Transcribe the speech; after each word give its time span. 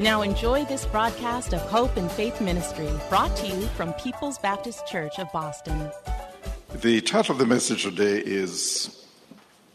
Now 0.00 0.22
enjoy 0.22 0.64
this 0.64 0.86
broadcast 0.86 1.52
of 1.54 1.60
Hope 1.60 1.96
and 1.96 2.10
Faith 2.10 2.40
Ministry 2.40 2.88
brought 3.08 3.36
to 3.36 3.46
you 3.46 3.60
from 3.68 3.92
People's 3.92 4.38
Baptist 4.38 4.88
Church 4.88 5.20
of 5.20 5.30
Boston. 5.30 5.88
The 6.82 7.00
title 7.00 7.34
of 7.34 7.38
the 7.38 7.46
message 7.46 7.84
today 7.84 8.18
is 8.18 9.06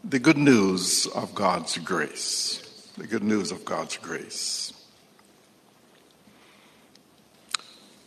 The 0.04 0.18
Good 0.18 0.36
News 0.36 1.06
of 1.14 1.34
God's 1.34 1.78
Grace. 1.78 2.92
The 2.98 3.06
Good 3.06 3.22
News 3.22 3.50
of 3.50 3.64
God's 3.64 3.96
Grace. 3.96 4.74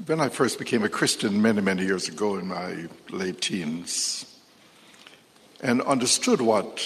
When 0.05 0.19
I 0.19 0.29
first 0.29 0.59
became 0.59 0.83
a 0.83 0.89
Christian 0.89 1.41
many, 1.41 1.61
many 1.61 1.83
years 1.83 2.07
ago 2.07 2.37
in 2.37 2.47
my 2.47 2.85
late 3.09 3.41
teens 3.41 4.39
and 5.61 5.81
understood 5.81 6.41
what 6.41 6.79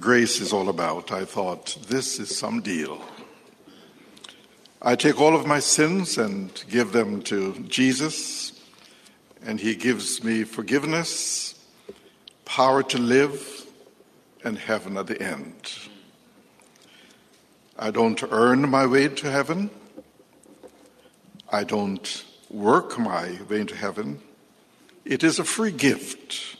grace 0.00 0.40
is 0.40 0.52
all 0.52 0.68
about, 0.68 1.12
I 1.12 1.24
thought, 1.24 1.78
this 1.86 2.18
is 2.18 2.36
some 2.36 2.62
deal. 2.62 3.00
I 4.82 4.96
take 4.96 5.20
all 5.20 5.36
of 5.36 5.46
my 5.46 5.60
sins 5.60 6.16
and 6.16 6.50
give 6.70 6.92
them 6.92 7.20
to 7.24 7.52
Jesus, 7.68 8.58
and 9.44 9.60
He 9.60 9.74
gives 9.74 10.24
me 10.24 10.44
forgiveness, 10.44 11.62
power 12.46 12.82
to 12.84 12.96
live, 12.96 13.66
and 14.42 14.56
heaven 14.56 14.96
at 14.96 15.06
the 15.06 15.20
end. 15.20 15.70
I 17.78 17.90
don't 17.90 18.22
earn 18.30 18.70
my 18.70 18.86
way 18.86 19.08
to 19.08 19.30
heaven. 19.30 19.68
I 21.52 21.64
don't 21.64 22.24
work 22.48 22.98
my 22.98 23.38
way 23.50 23.60
into 23.60 23.76
heaven. 23.76 24.22
It 25.04 25.22
is 25.22 25.38
a 25.38 25.44
free 25.44 25.72
gift, 25.72 26.56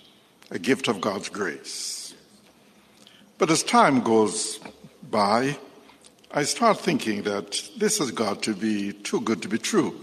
a 0.51 0.59
gift 0.59 0.89
of 0.89 1.01
God's 1.01 1.31
grace. 1.31 2.15
But 3.39 3.51
as 3.51 3.63
time 3.63 4.01
goes 4.01 4.61
by, 5.11 5.57
I 6.33 6.45
start 6.45 6.79
thinking 6.79 7.23
that 7.23 7.61
this 7.77 7.99
has 7.99 8.13
got 8.13 8.45
to 8.45 8.55
be 8.55 8.93
too 8.93 9.21
good 9.21 9.43
to 9.43 9.49
be 9.49 9.59
true. 9.59 9.99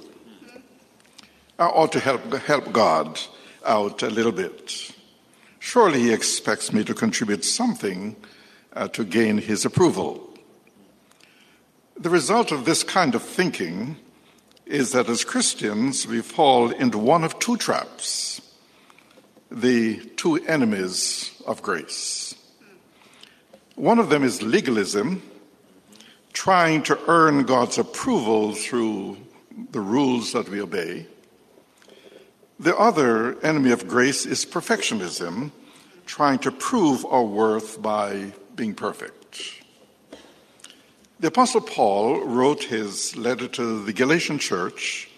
I 1.58 1.68
ought 1.68 1.94
to 1.94 2.02
help, 2.02 2.34
help 2.34 2.74
God 2.74 3.18
out 3.66 4.04
a 4.04 4.10
little 4.10 4.34
bit. 4.34 4.92
Surely 5.60 6.02
He 6.02 6.12
expects 6.12 6.74
me 6.74 6.84
to 6.84 6.94
contribute 6.94 7.46
something 7.46 8.18
uh, 8.74 8.90
to 8.90 9.06
gain 9.06 9.38
His 9.38 9.64
approval. 9.64 10.38
The 11.98 12.10
result 12.10 12.52
of 12.52 12.66
this 12.66 12.84
kind 12.84 13.16
of 13.16 13.24
thinking 13.24 13.96
is 14.66 14.92
that 14.92 15.08
as 15.08 15.24
Christians, 15.24 16.06
we 16.06 16.22
fall 16.22 16.72
into 16.72 16.98
one 16.98 17.24
of 17.24 17.40
two 17.40 17.56
traps 17.56 18.42
the 19.50 19.96
two 20.18 20.36
enemies 20.46 21.32
of 21.46 21.62
grace. 21.62 22.36
One 23.76 23.98
of 23.98 24.10
them 24.10 24.26
is 24.26 24.42
legalism 24.42 25.22
trying 26.38 26.84
to 26.84 27.00
earn 27.08 27.42
God's 27.46 27.80
approval 27.80 28.54
through 28.54 29.18
the 29.72 29.82
rules 29.82 30.34
that 30.34 30.48
we 30.48 30.62
obey. 30.62 31.08
The 32.60 32.78
other 32.78 33.44
enemy 33.44 33.72
of 33.72 33.88
grace 33.88 34.24
is 34.28 34.46
perfectionism, 34.46 35.50
trying 36.06 36.38
to 36.40 36.52
prove 36.52 37.04
our 37.06 37.24
worth 37.24 37.82
by 37.82 38.34
being 38.56 38.76
perfect. 38.76 39.64
The 41.20 41.30
Apostle 41.30 41.62
Paul 41.62 42.24
wrote 42.24 42.66
his 42.66 43.18
letter 43.18 43.48
to 43.48 43.84
the 43.84 43.92
Galatian 43.92 44.38
church 44.38 45.10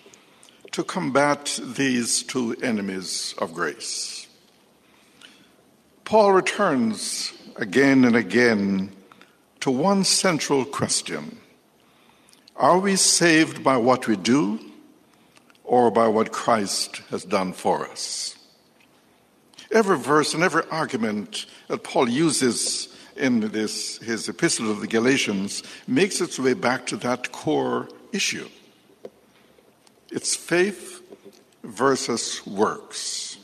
to 0.72 0.86
combat 0.86 1.60
these 1.62 2.24
two 2.24 2.56
enemies 2.64 3.36
of 3.40 3.54
grace. 3.54 4.26
Paul 6.06 6.32
returns 6.32 7.34
again 7.58 8.06
and 8.06 8.16
again 8.16 8.96
to 9.62 9.72
one 9.72 10.04
central 10.04 10.66
question 10.66 11.40
Are 12.56 12.80
we 12.80 12.96
saved 12.96 13.64
by 13.64 13.78
what 13.78 14.08
we 14.08 14.16
do 14.16 14.60
or 15.64 15.92
by 15.92 16.08
what 16.08 16.32
Christ 16.32 16.98
has 17.10 17.26
done 17.26 17.54
for 17.54 17.88
us? 17.88 18.36
Every 19.72 19.98
verse 19.98 20.34
and 20.34 20.44
every 20.44 20.64
argument 20.72 21.46
that 21.68 21.84
Paul 21.84 22.10
uses 22.10 22.96
in 23.16 23.42
this, 23.42 23.98
his 23.98 24.28
epistle 24.28 24.74
to 24.74 24.80
the 24.80 24.88
Galatians 24.88 25.62
makes 25.88 26.22
its 26.22 26.40
way 26.40 26.54
back 26.54 26.88
to 26.88 26.98
that 26.98 27.32
core 27.32 27.90
issue. 28.12 28.48
It's 30.12 30.36
faith 30.36 31.04
versus 31.64 32.46
works, 32.48 33.38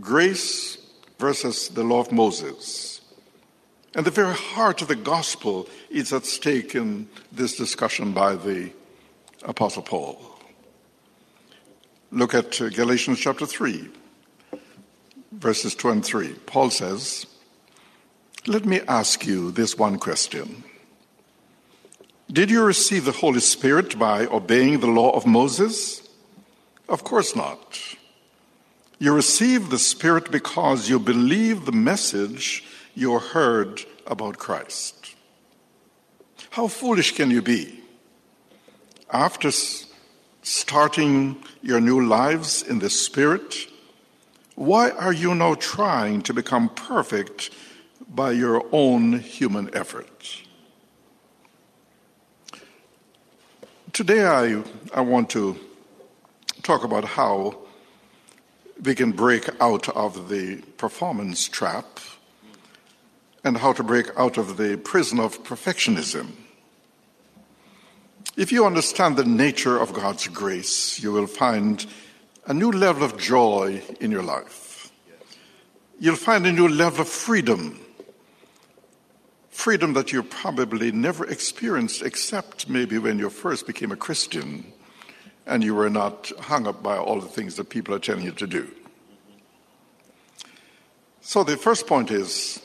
grace 0.00 0.78
versus 1.18 1.68
the 1.68 1.84
law 1.84 2.00
of 2.00 2.10
Moses. 2.10 2.99
And 3.94 4.06
the 4.06 4.10
very 4.10 4.34
heart 4.34 4.82
of 4.82 4.88
the 4.88 4.96
gospel 4.96 5.68
is 5.90 6.12
at 6.12 6.24
stake 6.24 6.74
in 6.76 7.08
this 7.32 7.56
discussion 7.56 8.12
by 8.12 8.36
the 8.36 8.70
Apostle 9.42 9.82
Paul. 9.82 10.20
Look 12.12 12.34
at 12.34 12.52
Galatians 12.52 13.18
chapter 13.18 13.46
3, 13.46 13.88
verses 15.32 15.74
2 15.74 15.88
and 15.88 16.04
3. 16.04 16.34
Paul 16.46 16.70
says, 16.70 17.26
Let 18.46 18.64
me 18.64 18.80
ask 18.86 19.26
you 19.26 19.50
this 19.50 19.76
one 19.76 19.98
question 19.98 20.62
Did 22.30 22.50
you 22.50 22.62
receive 22.62 23.04
the 23.04 23.12
Holy 23.12 23.40
Spirit 23.40 23.98
by 23.98 24.26
obeying 24.26 24.80
the 24.80 24.86
law 24.86 25.10
of 25.10 25.26
Moses? 25.26 26.08
Of 26.88 27.02
course 27.02 27.34
not. 27.34 27.78
You 29.00 29.14
received 29.14 29.70
the 29.70 29.78
Spirit 29.78 30.30
because 30.30 30.88
you 30.88 31.00
believed 31.00 31.66
the 31.66 31.72
message 31.72 32.64
you 32.94 33.18
heard 33.18 33.84
about 34.06 34.38
Christ. 34.38 35.14
How 36.50 36.68
foolish 36.68 37.14
can 37.14 37.30
you 37.30 37.42
be? 37.42 37.80
After 39.12 39.50
starting 40.42 41.42
your 41.62 41.80
new 41.80 42.06
lives 42.06 42.62
in 42.62 42.78
the 42.78 42.90
Spirit, 42.90 43.66
why 44.54 44.90
are 44.90 45.12
you 45.12 45.34
now 45.34 45.54
trying 45.54 46.22
to 46.22 46.34
become 46.34 46.68
perfect 46.70 47.50
by 48.08 48.32
your 48.32 48.66
own 48.72 49.20
human 49.20 49.70
effort? 49.74 50.42
Today, 53.92 54.24
I, 54.24 54.62
I 54.94 55.00
want 55.00 55.30
to 55.30 55.58
talk 56.62 56.84
about 56.84 57.04
how 57.04 57.56
we 58.82 58.94
can 58.94 59.12
break 59.12 59.48
out 59.60 59.88
of 59.90 60.28
the 60.28 60.62
performance 60.76 61.48
trap 61.48 62.00
and 63.44 63.56
how 63.56 63.72
to 63.72 63.82
break 63.82 64.06
out 64.16 64.36
of 64.36 64.56
the 64.56 64.76
prison 64.76 65.18
of 65.18 65.42
perfectionism. 65.44 66.32
If 68.36 68.52
you 68.52 68.64
understand 68.66 69.16
the 69.16 69.24
nature 69.24 69.78
of 69.78 69.92
God's 69.92 70.28
grace, 70.28 71.02
you 71.02 71.12
will 71.12 71.26
find 71.26 71.84
a 72.46 72.54
new 72.54 72.70
level 72.70 73.02
of 73.02 73.18
joy 73.18 73.82
in 74.00 74.10
your 74.10 74.22
life. 74.22 74.92
You'll 75.98 76.16
find 76.16 76.46
a 76.46 76.52
new 76.52 76.68
level 76.68 77.02
of 77.02 77.08
freedom. 77.08 77.80
Freedom 79.50 79.92
that 79.92 80.12
you 80.12 80.22
probably 80.22 80.90
never 80.92 81.26
experienced 81.26 82.02
except 82.02 82.68
maybe 82.68 82.98
when 82.98 83.18
you 83.18 83.28
first 83.28 83.66
became 83.66 83.92
a 83.92 83.96
Christian 83.96 84.72
and 85.46 85.62
you 85.64 85.74
were 85.74 85.90
not 85.90 86.32
hung 86.40 86.66
up 86.66 86.82
by 86.82 86.96
all 86.96 87.20
the 87.20 87.28
things 87.28 87.56
that 87.56 87.68
people 87.68 87.94
are 87.94 87.98
telling 87.98 88.24
you 88.24 88.32
to 88.32 88.46
do. 88.46 88.70
So 91.20 91.44
the 91.44 91.56
first 91.56 91.86
point 91.86 92.10
is 92.10 92.64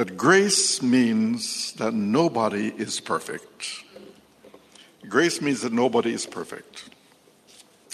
that 0.00 0.16
grace 0.16 0.80
means 0.80 1.72
that 1.72 1.92
nobody 1.92 2.68
is 2.68 3.00
perfect. 3.00 3.84
Grace 5.06 5.42
means 5.42 5.60
that 5.60 5.74
nobody 5.74 6.14
is 6.14 6.24
perfect. 6.24 6.88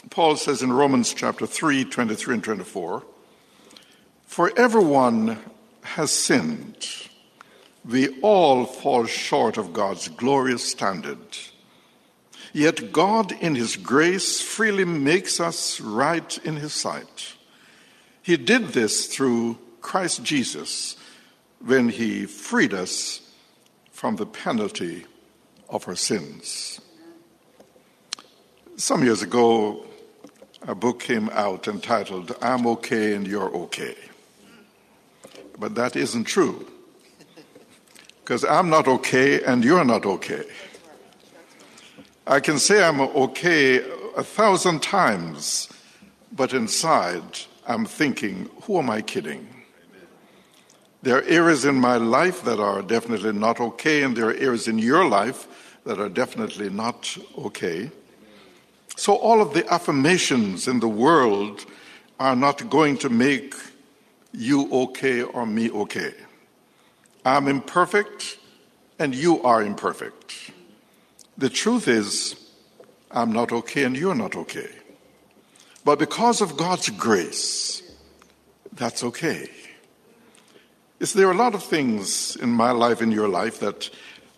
Paul 0.09 0.37
says 0.37 0.63
in 0.63 0.73
Romans 0.73 1.13
chapter 1.13 1.49
3, 1.49 1.85
23 1.85 2.35
and 2.35 2.45
24, 2.45 3.03
For 4.25 4.53
everyone 4.57 5.39
has 5.83 6.13
sinned. 6.13 6.87
We 7.85 8.21
all 8.21 8.67
fall 8.67 9.07
short 9.07 9.57
of 9.59 9.73
God's 9.73 10.07
glorious 10.07 10.63
standard. 10.63 11.19
Yet 12.53 12.93
God, 12.93 13.33
in 13.33 13.57
His 13.57 13.75
grace, 13.75 14.41
freely 14.41 14.85
makes 14.85 15.41
us 15.41 15.81
right 15.81 16.39
in 16.45 16.55
His 16.55 16.73
sight. 16.73 17.35
He 18.23 18.37
did 18.37 18.69
this 18.69 19.07
through 19.07 19.59
Christ 19.81 20.23
Jesus 20.23 20.95
when 21.67 21.89
He 21.89 22.27
freed 22.27 22.73
us 22.73 23.21
from 23.91 24.17
the 24.17 24.27
penalty 24.27 25.05
of 25.69 25.89
our 25.89 25.97
sins. 25.97 26.81
Some 28.77 29.03
years 29.03 29.23
ago, 29.23 29.85
a 30.63 30.75
book 30.75 31.01
came 31.01 31.29
out 31.31 31.67
entitled 31.67 32.37
I'm 32.41 32.67
Okay 32.67 33.15
and 33.15 33.27
You're 33.27 33.55
Okay. 33.55 33.97
But 35.59 35.75
that 35.75 35.97
isn't 35.97 36.25
true. 36.25 36.67
Because 38.21 38.45
I'm 38.45 38.69
not 38.69 38.87
okay 38.89 39.43
and 39.43 39.65
you're 39.65 39.85
not 39.85 40.05
okay. 40.05 40.45
I 42.27 42.41
can 42.41 42.59
say 42.59 42.83
I'm 42.83 43.01
okay 43.01 43.79
a 44.17 44.25
thousand 44.25 44.83
times, 44.83 45.69
but 46.33 46.53
inside 46.53 47.23
I'm 47.67 47.87
thinking, 47.87 48.51
who 48.63 48.79
am 48.79 48.91
I 48.91 49.01
kidding? 49.01 49.56
There 51.07 51.19
are 51.19 51.23
areas 51.29 51.65
in 51.65 51.77
my 51.77 51.99
life 51.99 52.43
that 52.43 52.59
are 52.59 52.83
definitely 52.83 53.33
not 53.33 53.61
okay, 53.61 54.03
and 54.03 54.17
there 54.17 54.31
are 54.31 54.35
areas 54.35 54.67
in 54.67 54.77
your 54.77 55.07
life 55.07 55.47
that 55.85 56.01
are 56.01 56.09
definitely 56.09 56.69
not 56.69 57.17
okay. 57.39 57.93
So, 58.97 59.15
all 59.15 59.41
of 59.41 59.55
the 59.55 59.65
affirmations 59.73 60.67
in 60.67 60.81
the 60.81 60.89
world 60.89 61.65
are 62.19 62.35
not 62.35 62.69
going 62.69 62.99
to 62.99 63.09
make 63.09 63.55
you 64.33 64.69
okay 64.73 65.23
or 65.23 65.47
me 65.47 65.71
okay. 65.71 66.13
I'm 67.25 67.47
imperfect 67.47 68.39
and 68.99 69.15
you 69.15 69.41
are 69.45 69.63
imperfect. 69.63 70.51
The 71.39 71.51
truth 71.51 71.87
is, 71.87 72.35
I'm 73.13 73.31
not 73.31 73.53
okay 73.53 73.85
and 73.85 73.97
you're 73.97 74.17
not 74.17 74.35
okay. 74.35 74.71
But 75.85 76.01
because 76.01 76.41
of 76.41 76.57
God's 76.57 76.91
grace, 76.91 77.81
that's 78.73 79.05
okay. 79.05 79.49
Is 80.99 81.13
there 81.13 81.31
a 81.31 81.37
lot 81.37 81.55
of 81.55 81.63
things 81.63 82.37
in 82.37 82.51
my 82.51 82.71
life, 82.71 83.03
in 83.03 83.13
your 83.13 83.29
life, 83.29 83.61
that 83.61 83.91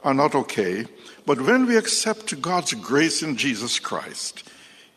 are 0.02 0.14
not 0.14 0.34
okay. 0.34 0.86
But 1.26 1.40
when 1.40 1.66
we 1.66 1.76
accept 1.76 2.40
God's 2.40 2.74
grace 2.74 3.22
in 3.22 3.36
Jesus 3.36 3.78
Christ, 3.78 4.48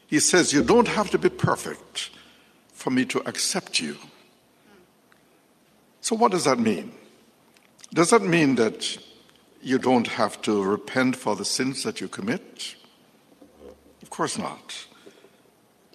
He 0.08 0.19
says, 0.19 0.54
You 0.54 0.63
don't 0.63 0.88
have 0.88 1.10
to 1.12 1.18
be 1.18 1.30
perfect 1.30 2.12
for 2.74 2.90
me 2.90 3.06
to 3.06 3.19
accept 3.28 3.80
you. 3.80 3.98
So, 6.02 6.16
what 6.16 6.31
does 6.31 6.46
that 6.46 6.60
mean? 6.60 6.92
Does 7.94 8.10
that 8.12 8.22
mean 8.22 8.56
that 8.56 8.98
you 9.62 9.78
don't 9.78 10.08
have 10.08 10.42
to 10.44 10.63
repent 10.63 11.16
for 11.16 11.36
the 11.36 11.46
sins 11.46 11.84
that 11.84 12.02
you 12.02 12.08
commit? 12.08 12.75
Of 14.02 14.10
course 14.10 14.38
not. 14.38 14.88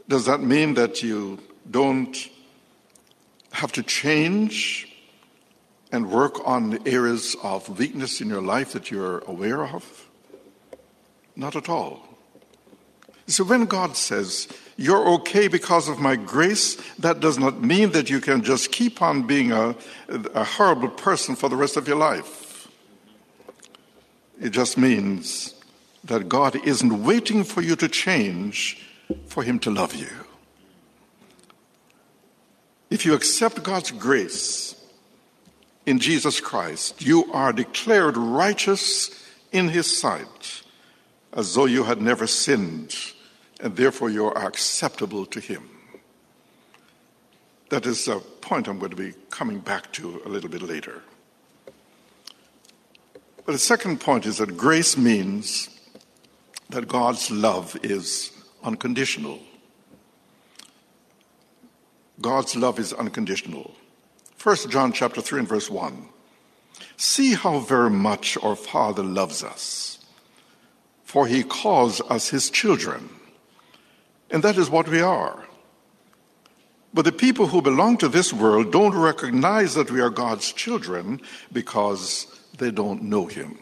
Does 0.08 0.26
that 0.26 0.40
mean 0.40 0.74
that 0.74 1.02
you 1.02 1.38
don't 1.68 2.16
have 3.50 3.72
to 3.72 3.82
change 3.82 4.95
and 5.96 6.10
work 6.10 6.46
on 6.46 6.78
areas 6.86 7.34
of 7.42 7.78
weakness 7.78 8.20
in 8.20 8.28
your 8.28 8.42
life 8.42 8.72
that 8.72 8.90
you're 8.90 9.20
aware 9.20 9.66
of? 9.66 10.06
Not 11.34 11.56
at 11.56 11.68
all. 11.68 12.06
So 13.26 13.42
when 13.42 13.64
God 13.64 13.96
says, 13.96 14.46
you're 14.76 15.08
okay 15.14 15.48
because 15.48 15.88
of 15.88 15.98
my 15.98 16.14
grace, 16.14 16.76
that 16.98 17.20
does 17.20 17.38
not 17.38 17.62
mean 17.62 17.90
that 17.92 18.10
you 18.10 18.20
can 18.20 18.44
just 18.44 18.70
keep 18.70 19.00
on 19.00 19.26
being 19.26 19.52
a, 19.52 19.74
a 20.34 20.44
horrible 20.44 20.90
person 20.90 21.34
for 21.34 21.48
the 21.48 21.56
rest 21.56 21.76
of 21.76 21.88
your 21.88 21.96
life. 21.96 22.68
It 24.40 24.50
just 24.50 24.76
means 24.76 25.54
that 26.04 26.28
God 26.28 26.56
isn't 26.66 27.02
waiting 27.02 27.42
for 27.42 27.62
you 27.62 27.74
to 27.76 27.88
change 27.88 28.86
for 29.26 29.42
Him 29.42 29.58
to 29.60 29.70
love 29.70 29.94
you. 29.94 30.12
If 32.90 33.06
you 33.06 33.14
accept 33.14 33.62
God's 33.62 33.90
grace 33.90 34.75
in 35.86 36.00
Jesus 36.00 36.40
Christ, 36.40 37.00
you 37.00 37.32
are 37.32 37.52
declared 37.52 38.16
righteous 38.16 39.24
in 39.52 39.68
His 39.68 39.98
sight 39.98 40.62
as 41.32 41.54
though 41.54 41.66
you 41.66 41.84
had 41.84 42.00
never 42.00 42.26
sinned 42.26 42.94
and 43.60 43.76
therefore 43.76 44.10
you 44.10 44.26
are 44.26 44.46
acceptable 44.46 45.24
to 45.26 45.40
Him. 45.40 45.70
That 47.70 47.86
is 47.86 48.08
a 48.08 48.18
point 48.18 48.68
I'm 48.68 48.78
going 48.78 48.90
to 48.90 48.96
be 48.96 49.14
coming 49.30 49.60
back 49.60 49.92
to 49.92 50.20
a 50.24 50.28
little 50.28 50.50
bit 50.50 50.62
later. 50.62 51.02
But 53.44 53.52
the 53.52 53.58
second 53.58 54.00
point 54.00 54.26
is 54.26 54.38
that 54.38 54.56
grace 54.56 54.96
means 54.96 55.68
that 56.68 56.88
God's 56.88 57.30
love 57.30 57.76
is 57.82 58.32
unconditional. 58.62 59.40
God's 62.20 62.56
love 62.56 62.80
is 62.80 62.92
unconditional. 62.92 63.74
1 64.46 64.70
John 64.70 64.92
chapter 64.92 65.20
3 65.20 65.40
and 65.40 65.48
verse 65.48 65.68
1. 65.68 66.08
See 66.96 67.34
how 67.34 67.58
very 67.58 67.90
much 67.90 68.38
our 68.44 68.54
Father 68.54 69.02
loves 69.02 69.42
us, 69.42 69.98
for 71.02 71.26
he 71.26 71.42
calls 71.42 72.00
us 72.02 72.28
his 72.28 72.48
children. 72.48 73.08
And 74.30 74.44
that 74.44 74.56
is 74.56 74.70
what 74.70 74.86
we 74.86 75.00
are. 75.00 75.44
But 76.94 77.06
the 77.06 77.10
people 77.10 77.48
who 77.48 77.60
belong 77.60 77.96
to 77.96 78.08
this 78.08 78.32
world 78.32 78.70
don't 78.70 78.94
recognize 78.94 79.74
that 79.74 79.90
we 79.90 80.00
are 80.00 80.10
God's 80.10 80.52
children 80.52 81.20
because 81.52 82.28
they 82.56 82.70
don't 82.70 83.02
know 83.02 83.26
Him. 83.26 83.58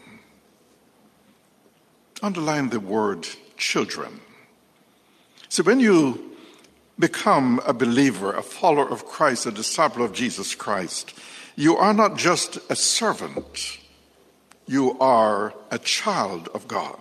Underline 2.21 2.69
the 2.69 2.79
word 2.79 3.27
children. 3.57 4.21
So 5.49 5.63
when 5.63 5.79
you 5.79 6.34
become 6.97 7.61
a 7.65 7.73
believer, 7.73 8.33
a 8.33 8.41
follower 8.41 8.89
of 8.89 9.05
Christ, 9.05 9.45
a 9.45 9.51
disciple 9.51 10.03
of 10.03 10.13
Jesus 10.13 10.55
Christ, 10.55 11.13
you 11.55 11.77
are 11.77 11.93
not 11.93 12.17
just 12.17 12.57
a 12.69 12.75
servant, 12.75 13.79
you 14.65 14.97
are 14.99 15.53
a 15.71 15.79
child 15.79 16.49
of 16.53 16.67
God, 16.67 16.99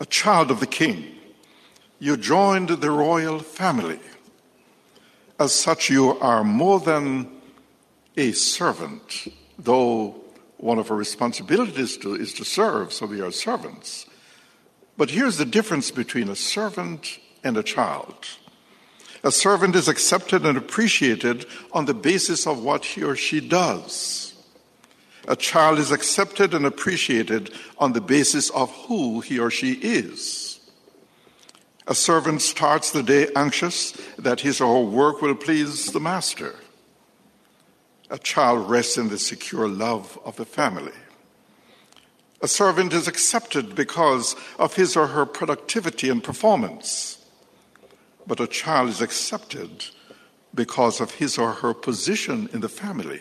a 0.00 0.06
child 0.06 0.50
of 0.50 0.60
the 0.60 0.66
King 0.66 1.14
you 2.04 2.18
joined 2.18 2.68
the 2.68 2.90
royal 2.90 3.38
family. 3.38 3.98
As 5.38 5.54
such, 5.54 5.88
you 5.88 6.18
are 6.20 6.44
more 6.44 6.78
than 6.78 7.30
a 8.16 8.32
servant, 8.32 9.28
though 9.58 10.14
one 10.58 10.78
of 10.78 10.90
our 10.90 10.98
responsibilities 10.98 11.96
to, 11.96 12.14
is 12.14 12.34
to 12.34 12.44
serve, 12.44 12.92
so 12.92 13.06
we 13.06 13.22
are 13.22 13.30
servants. 13.30 14.04
But 14.98 15.10
here's 15.10 15.38
the 15.38 15.46
difference 15.46 15.90
between 15.90 16.28
a 16.28 16.36
servant 16.36 17.18
and 17.42 17.56
a 17.56 17.62
child. 17.62 18.26
A 19.24 19.32
servant 19.32 19.74
is 19.74 19.88
accepted 19.88 20.44
and 20.44 20.58
appreciated 20.58 21.46
on 21.72 21.86
the 21.86 21.94
basis 21.94 22.46
of 22.46 22.62
what 22.62 22.84
he 22.84 23.02
or 23.02 23.16
she 23.16 23.40
does. 23.40 24.34
A 25.26 25.34
child 25.34 25.78
is 25.78 25.90
accepted 25.90 26.52
and 26.52 26.66
appreciated 26.66 27.50
on 27.78 27.94
the 27.94 28.02
basis 28.02 28.50
of 28.50 28.70
who 28.86 29.20
he 29.20 29.38
or 29.38 29.50
she 29.50 29.72
is. 29.72 30.60
A 31.86 31.94
servant 31.94 32.42
starts 32.42 32.90
the 32.90 33.02
day 33.02 33.28
anxious 33.34 33.92
that 34.18 34.40
his 34.40 34.60
or 34.60 34.84
her 34.84 34.90
work 34.90 35.22
will 35.22 35.34
please 35.34 35.92
the 35.92 36.00
master. 36.00 36.56
A 38.10 38.18
child 38.18 38.68
rests 38.68 38.98
in 38.98 39.08
the 39.08 39.18
secure 39.18 39.66
love 39.66 40.18
of 40.26 40.36
the 40.36 40.44
family. 40.44 40.92
A 42.42 42.48
servant 42.48 42.92
is 42.92 43.08
accepted 43.08 43.74
because 43.74 44.36
of 44.58 44.74
his 44.74 44.98
or 44.98 45.06
her 45.06 45.24
productivity 45.24 46.10
and 46.10 46.22
performance. 46.22 47.23
But 48.26 48.40
a 48.40 48.46
child 48.46 48.88
is 48.88 49.00
accepted 49.00 49.86
because 50.54 51.00
of 51.00 51.12
his 51.12 51.38
or 51.38 51.52
her 51.52 51.74
position 51.74 52.48
in 52.52 52.60
the 52.60 52.68
family. 52.68 53.20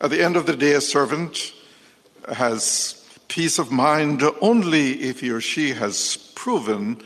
At 0.00 0.10
the 0.10 0.22
end 0.22 0.36
of 0.36 0.46
the 0.46 0.56
day, 0.56 0.72
a 0.72 0.80
servant 0.80 1.52
has 2.32 3.04
peace 3.28 3.58
of 3.58 3.70
mind 3.72 4.22
only 4.40 5.02
if 5.02 5.20
he 5.20 5.30
or 5.30 5.40
she 5.40 5.70
has 5.70 6.16
proven 6.34 7.02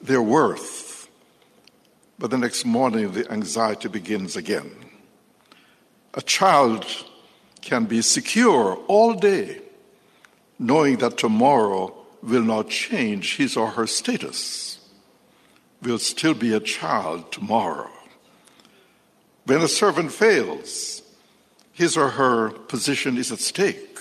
their 0.00 0.22
worth. 0.22 1.08
But 2.18 2.30
the 2.30 2.38
next 2.38 2.64
morning, 2.64 3.12
the 3.12 3.30
anxiety 3.30 3.88
begins 3.88 4.36
again. 4.36 4.70
A 6.14 6.22
child 6.22 6.86
can 7.60 7.84
be 7.84 8.02
secure 8.02 8.76
all 8.88 9.14
day, 9.14 9.60
knowing 10.58 10.96
that 10.98 11.18
tomorrow 11.18 11.94
will 12.22 12.42
not 12.42 12.68
change 12.68 13.36
his 13.36 13.56
or 13.56 13.68
her 13.68 13.86
status, 13.86 14.78
will 15.82 15.98
still 15.98 16.34
be 16.34 16.52
a 16.52 16.60
child 16.60 17.30
tomorrow. 17.32 17.90
When 19.44 19.60
a 19.60 19.68
servant 19.68 20.12
fails, 20.12 21.02
his 21.72 21.96
or 21.96 22.10
her 22.10 22.50
position 22.50 23.16
is 23.16 23.30
at 23.30 23.38
stake. 23.38 23.98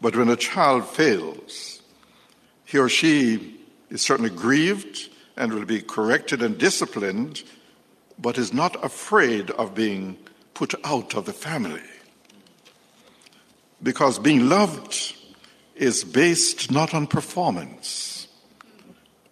But 0.00 0.16
when 0.16 0.28
a 0.28 0.36
child 0.36 0.86
fails, 0.86 1.82
he 2.64 2.78
or 2.78 2.88
she 2.88 3.60
is 3.90 4.02
certainly 4.02 4.30
grieved 4.30 5.10
and 5.36 5.52
will 5.52 5.64
be 5.64 5.80
corrected 5.80 6.42
and 6.42 6.58
disciplined, 6.58 7.42
but 8.18 8.38
is 8.38 8.52
not 8.52 8.84
afraid 8.84 9.50
of 9.52 9.74
being 9.74 10.16
put 10.54 10.74
out 10.84 11.14
of 11.14 11.24
the 11.24 11.32
family. 11.32 11.82
Because 13.82 14.18
being 14.18 14.48
loved 14.48 15.16
is 15.74 16.04
based 16.04 16.70
not 16.70 16.94
on 16.94 17.06
performance, 17.06 18.11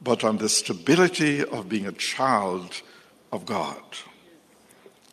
but 0.02 0.24
on 0.24 0.38
the 0.38 0.48
stability 0.48 1.44
of 1.44 1.68
being 1.68 1.86
a 1.86 1.92
child 1.92 2.82
of 3.32 3.44
God. 3.46 3.82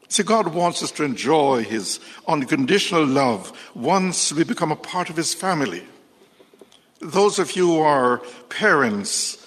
See, 0.10 0.24
God 0.24 0.54
wants 0.54 0.82
us 0.82 0.92
to 0.92 1.04
enjoy 1.04 1.64
His 1.64 2.00
unconditional 2.28 3.06
love 3.06 3.52
once 3.76 4.32
we 4.32 4.44
become 4.44 4.72
a 4.72 4.78
part 4.78 5.10
of 5.10 5.18
His 5.18 5.34
family. 5.34 5.84
Those 7.00 7.40
of 7.40 7.56
you 7.56 7.68
who 7.68 7.80
are 7.80 8.20
parents, 8.50 9.38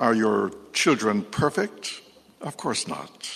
are 0.00 0.14
your 0.14 0.50
children 0.72 1.22
perfect? 1.22 2.00
Of 2.40 2.56
course 2.56 2.88
not. 2.88 3.30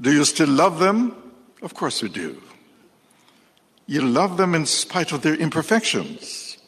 Do 0.00 0.12
you 0.12 0.24
still 0.24 0.48
love 0.48 0.78
them? 0.78 1.14
Of 1.62 1.74
course 1.74 2.02
you 2.02 2.08
do. 2.08 2.40
You 3.86 4.02
love 4.02 4.36
them 4.36 4.54
in 4.54 4.66
spite 4.66 5.12
of 5.12 5.22
their 5.22 5.34
imperfections. 5.34 6.58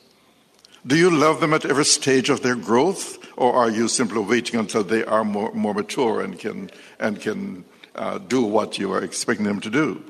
Do 0.86 0.96
you 0.96 1.10
love 1.10 1.40
them 1.40 1.52
at 1.52 1.64
every 1.64 1.84
stage 1.84 2.30
of 2.30 2.42
their 2.42 2.56
growth, 2.56 3.18
or 3.40 3.54
are 3.54 3.70
you 3.70 3.88
simply 3.88 4.20
waiting 4.20 4.60
until 4.60 4.84
they 4.84 5.02
are 5.02 5.24
more, 5.24 5.50
more 5.54 5.72
mature 5.72 6.20
and 6.20 6.38
can, 6.38 6.70
and 6.98 7.22
can 7.22 7.64
uh, 7.94 8.18
do 8.18 8.42
what 8.42 8.78
you 8.78 8.92
are 8.92 9.02
expecting 9.02 9.46
them 9.46 9.60
to 9.60 9.70
do? 9.70 10.04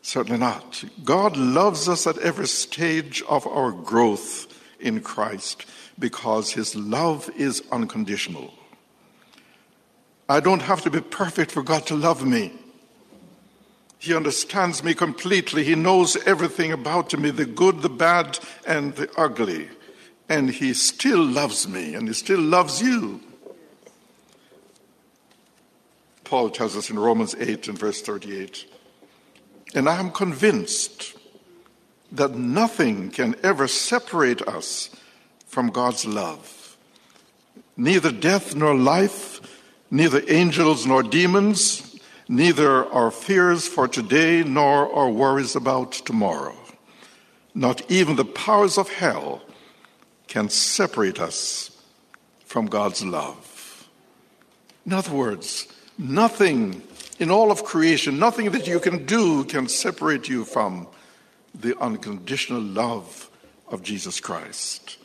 Certainly 0.00 0.38
not. 0.38 0.82
God 1.04 1.36
loves 1.36 1.86
us 1.86 2.06
at 2.06 2.16
every 2.16 2.48
stage 2.48 3.22
of 3.28 3.46
our 3.46 3.72
growth 3.72 4.46
in 4.80 5.02
Christ 5.02 5.66
because 5.98 6.50
his 6.50 6.74
love 6.74 7.28
is 7.36 7.62
unconditional. 7.70 8.54
I 10.30 10.40
don't 10.40 10.62
have 10.62 10.80
to 10.84 10.90
be 10.90 11.02
perfect 11.02 11.50
for 11.50 11.62
God 11.62 11.86
to 11.88 11.94
love 11.94 12.24
me. 12.24 12.52
He 13.98 14.14
understands 14.14 14.82
me 14.82 14.94
completely. 14.94 15.62
He 15.62 15.74
knows 15.74 16.16
everything 16.24 16.72
about 16.72 17.12
me 17.18 17.30
the 17.30 17.44
good, 17.44 17.82
the 17.82 17.90
bad, 17.90 18.38
and 18.66 18.96
the 18.96 19.10
ugly. 19.18 19.68
And 20.30 20.48
He 20.48 20.74
still 20.74 21.24
loves 21.24 21.68
me, 21.68 21.94
and 21.94 22.06
He 22.06 22.14
still 22.14 22.40
loves 22.40 22.80
you. 22.80 23.20
Paul 26.22 26.50
tells 26.50 26.76
us 26.76 26.88
in 26.88 26.96
Romans 26.96 27.34
8 27.36 27.66
and 27.66 27.76
verse 27.76 28.00
38 28.00 28.64
And 29.74 29.88
I 29.88 29.98
am 29.98 30.12
convinced 30.12 31.16
that 32.12 32.36
nothing 32.36 33.10
can 33.10 33.34
ever 33.42 33.66
separate 33.66 34.40
us 34.42 34.90
from 35.46 35.70
God's 35.70 36.06
love. 36.06 36.76
Neither 37.76 38.12
death 38.12 38.54
nor 38.54 38.76
life, 38.76 39.40
neither 39.90 40.22
angels 40.28 40.86
nor 40.86 41.02
demons, 41.02 41.98
neither 42.28 42.86
our 42.92 43.10
fears 43.10 43.66
for 43.66 43.88
today 43.88 44.44
nor 44.44 44.94
our 44.94 45.10
worries 45.10 45.56
about 45.56 45.90
tomorrow. 45.90 46.54
Not 47.52 47.90
even 47.90 48.14
the 48.14 48.24
powers 48.24 48.78
of 48.78 48.88
hell 48.88 49.42
can 50.30 50.48
separate 50.48 51.20
us 51.20 51.70
from 52.46 52.64
God's 52.64 53.04
love. 53.04 53.86
In 54.86 54.94
other 54.94 55.12
words, 55.12 55.68
nothing 55.98 56.80
in 57.18 57.30
all 57.30 57.50
of 57.50 57.64
creation, 57.64 58.18
nothing 58.18 58.52
that 58.52 58.66
you 58.66 58.80
can 58.80 59.04
do 59.04 59.44
can 59.44 59.68
separate 59.68 60.26
you 60.26 60.46
from 60.46 60.88
the 61.54 61.78
unconditional 61.78 62.62
love 62.62 63.28
of 63.68 63.82
Jesus 63.82 64.18
Christ. 64.20 64.96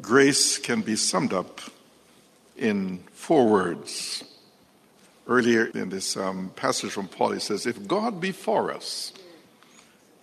Grace 0.00 0.58
can 0.58 0.80
be 0.80 0.96
summed 0.96 1.32
up 1.32 1.60
in 2.56 3.04
four 3.12 3.46
words 3.46 4.24
Earlier 5.26 5.66
in 5.66 5.88
this 5.88 6.16
um, 6.16 6.50
passage 6.56 6.90
from 6.90 7.06
Paul, 7.06 7.30
he 7.30 7.40
says, 7.40 7.64
If 7.64 7.86
God 7.86 8.20
be 8.20 8.32
for 8.32 8.72
us, 8.72 9.12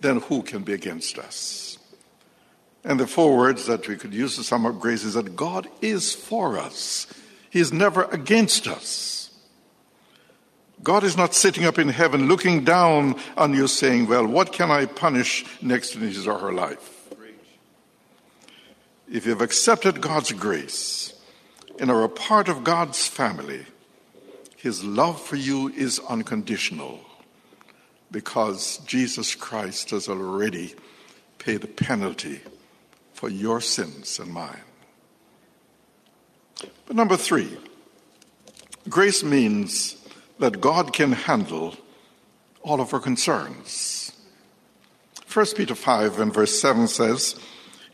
then 0.00 0.20
who 0.20 0.42
can 0.42 0.62
be 0.62 0.74
against 0.74 1.18
us? 1.18 1.78
And 2.84 2.98
the 2.98 3.06
four 3.06 3.36
words 3.36 3.66
that 3.66 3.86
we 3.88 3.96
could 3.96 4.14
use 4.14 4.36
to 4.36 4.42
sum 4.42 4.64
up 4.64 4.78
grace 4.78 5.04
is 5.04 5.14
that 5.14 5.36
God 5.36 5.68
is 5.82 6.14
for 6.14 6.58
us, 6.58 7.06
He 7.50 7.60
is 7.60 7.72
never 7.72 8.04
against 8.04 8.66
us. 8.66 9.20
God 10.82 11.04
is 11.04 11.14
not 11.14 11.34
sitting 11.34 11.66
up 11.66 11.78
in 11.78 11.88
heaven 11.88 12.26
looking 12.26 12.64
down 12.64 13.16
on 13.36 13.52
you 13.52 13.66
saying, 13.66 14.06
Well, 14.06 14.26
what 14.26 14.52
can 14.52 14.70
I 14.70 14.86
punish 14.86 15.44
next 15.60 15.94
in 15.94 16.00
his 16.00 16.26
or 16.26 16.38
her 16.38 16.52
life? 16.52 16.96
If 19.10 19.26
you've 19.26 19.42
accepted 19.42 20.00
God's 20.00 20.32
grace 20.32 21.12
and 21.78 21.90
are 21.90 22.04
a 22.04 22.08
part 22.08 22.48
of 22.48 22.64
God's 22.64 23.06
family, 23.08 23.66
his 24.56 24.84
love 24.84 25.20
for 25.20 25.36
you 25.36 25.68
is 25.68 26.00
unconditional 26.08 27.00
because 28.10 28.78
Jesus 28.86 29.34
Christ 29.34 29.90
has 29.90 30.08
already 30.08 30.74
paid 31.38 31.60
the 31.60 31.66
penalty 31.66 32.40
for 33.20 33.28
your 33.28 33.60
sins 33.60 34.18
and 34.18 34.32
mine. 34.32 34.62
But 36.86 36.96
number 36.96 37.18
three, 37.18 37.54
grace 38.88 39.22
means 39.22 39.94
that 40.38 40.62
God 40.62 40.94
can 40.94 41.12
handle 41.12 41.76
all 42.62 42.80
of 42.80 42.94
our 42.94 43.00
concerns. 43.00 44.12
1 45.30 45.46
Peter 45.54 45.74
5 45.74 46.18
and 46.18 46.32
verse 46.32 46.58
7 46.58 46.88
says, 46.88 47.38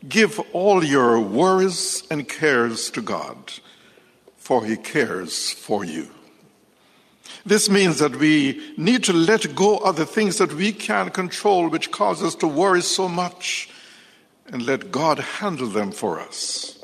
Give 0.07 0.39
all 0.53 0.81
your 0.81 1.19
worries 1.19 2.03
and 2.09 2.29
cares 2.29 2.89
to 2.91 3.01
God, 3.01 3.51
for 4.37 4.63
he 4.63 4.77
cares 4.77 5.51
for 5.51 5.83
you. 5.83 6.07
This 7.45 7.69
means 7.69 7.99
that 7.99 8.15
we 8.15 8.61
need 8.77 9.03
to 9.03 9.11
let 9.11 9.53
go 9.53 9.75
of 9.79 9.97
the 9.97 10.05
things 10.05 10.37
that 10.37 10.53
we 10.53 10.71
can't 10.71 11.13
control, 11.13 11.67
which 11.67 11.91
cause 11.91 12.23
us 12.23 12.35
to 12.35 12.47
worry 12.47 12.81
so 12.81 13.09
much, 13.09 13.69
and 14.51 14.65
let 14.65 14.91
God 14.91 15.19
handle 15.19 15.67
them 15.67 15.91
for 15.91 16.19
us. 16.19 16.83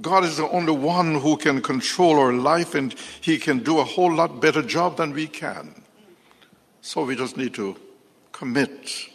God 0.00 0.24
is 0.24 0.36
the 0.36 0.48
only 0.48 0.72
one 0.72 1.20
who 1.20 1.36
can 1.36 1.60
control 1.60 2.18
our 2.18 2.32
life, 2.32 2.74
and 2.74 2.94
He 3.20 3.38
can 3.38 3.58
do 3.58 3.78
a 3.78 3.84
whole 3.84 4.14
lot 4.14 4.40
better 4.40 4.62
job 4.62 4.96
than 4.96 5.12
we 5.12 5.26
can. 5.26 5.82
So 6.82 7.04
we 7.04 7.16
just 7.16 7.36
need 7.36 7.54
to 7.54 7.76
commit 8.32 9.08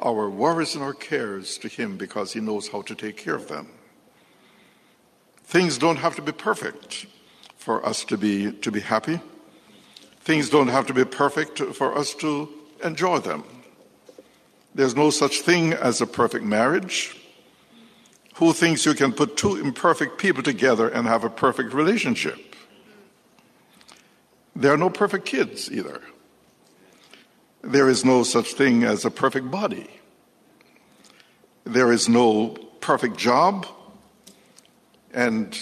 our 0.00 0.28
worries 0.28 0.74
and 0.74 0.84
our 0.84 0.92
cares 0.92 1.56
to 1.58 1.68
Him 1.68 1.96
because 1.96 2.32
He 2.32 2.40
knows 2.40 2.68
how 2.68 2.82
to 2.82 2.94
take 2.94 3.16
care 3.16 3.34
of 3.34 3.48
them. 3.48 3.68
Things 5.44 5.78
don't 5.78 5.96
have 5.96 6.16
to 6.16 6.22
be 6.22 6.32
perfect 6.32 7.06
for 7.56 7.84
us 7.86 8.04
to 8.04 8.18
be, 8.18 8.52
to 8.52 8.70
be 8.70 8.80
happy. 8.80 9.20
Things 10.20 10.50
don't 10.50 10.68
have 10.68 10.86
to 10.86 10.94
be 10.94 11.04
perfect 11.04 11.58
for 11.58 11.96
us 11.96 12.14
to 12.16 12.48
enjoy 12.84 13.18
them. 13.18 13.44
There's 14.74 14.96
no 14.96 15.10
such 15.10 15.40
thing 15.40 15.72
as 15.72 16.00
a 16.00 16.06
perfect 16.06 16.44
marriage. 16.44 17.16
Who 18.36 18.52
thinks 18.52 18.86
you 18.86 18.94
can 18.94 19.12
put 19.12 19.36
two 19.36 19.56
imperfect 19.56 20.18
people 20.18 20.42
together 20.42 20.88
and 20.88 21.06
have 21.06 21.24
a 21.24 21.30
perfect 21.30 21.74
relationship? 21.74 22.56
There 24.56 24.72
are 24.72 24.78
no 24.78 24.90
perfect 24.90 25.26
kids 25.26 25.70
either. 25.70 26.00
There 27.62 27.88
is 27.88 28.04
no 28.04 28.22
such 28.22 28.54
thing 28.54 28.82
as 28.82 29.04
a 29.04 29.10
perfect 29.10 29.50
body. 29.50 29.88
There 31.64 31.92
is 31.92 32.08
no 32.08 32.56
perfect 32.80 33.16
job, 33.16 33.66
and 35.12 35.56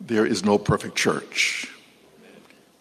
there 0.00 0.24
is 0.24 0.44
no 0.44 0.58
perfect 0.58 0.96
church. 0.96 1.68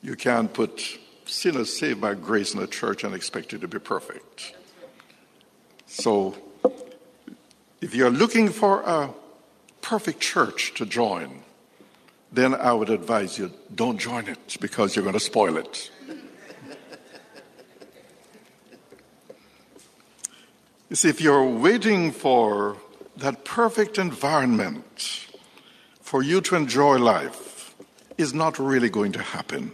You 0.01 0.15
can't 0.15 0.53
put 0.53 0.99
sinners 1.25 1.77
saved 1.77 1.99
by 1.99 2.13
grace 2.13 2.53
in 2.53 2.61
a 2.61 2.67
church 2.67 3.03
and 3.03 3.13
expect 3.13 3.53
it 3.53 3.61
to 3.61 3.67
be 3.67 3.79
perfect. 3.79 4.53
So, 5.87 6.35
if 7.81 7.93
you're 7.93 8.09
looking 8.09 8.49
for 8.49 8.81
a 8.81 9.13
perfect 9.81 10.19
church 10.19 10.73
to 10.75 10.85
join, 10.85 11.43
then 12.31 12.55
I 12.55 12.73
would 12.73 12.89
advise 12.89 13.37
you 13.37 13.51
don't 13.73 13.97
join 13.97 14.27
it 14.27 14.57
because 14.59 14.95
you're 14.95 15.03
going 15.03 15.13
to 15.13 15.19
spoil 15.19 15.57
it. 15.57 15.91
you 20.89 20.95
see, 20.95 21.09
if 21.09 21.21
you're 21.21 21.47
waiting 21.47 22.11
for 22.11 22.77
that 23.17 23.45
perfect 23.45 23.97
environment 23.97 25.27
for 26.01 26.23
you 26.23 26.41
to 26.41 26.55
enjoy 26.55 26.97
life, 26.97 27.55
is 28.17 28.33
not 28.33 28.57
really 28.59 28.89
going 28.89 29.11
to 29.11 29.21
happen. 29.21 29.71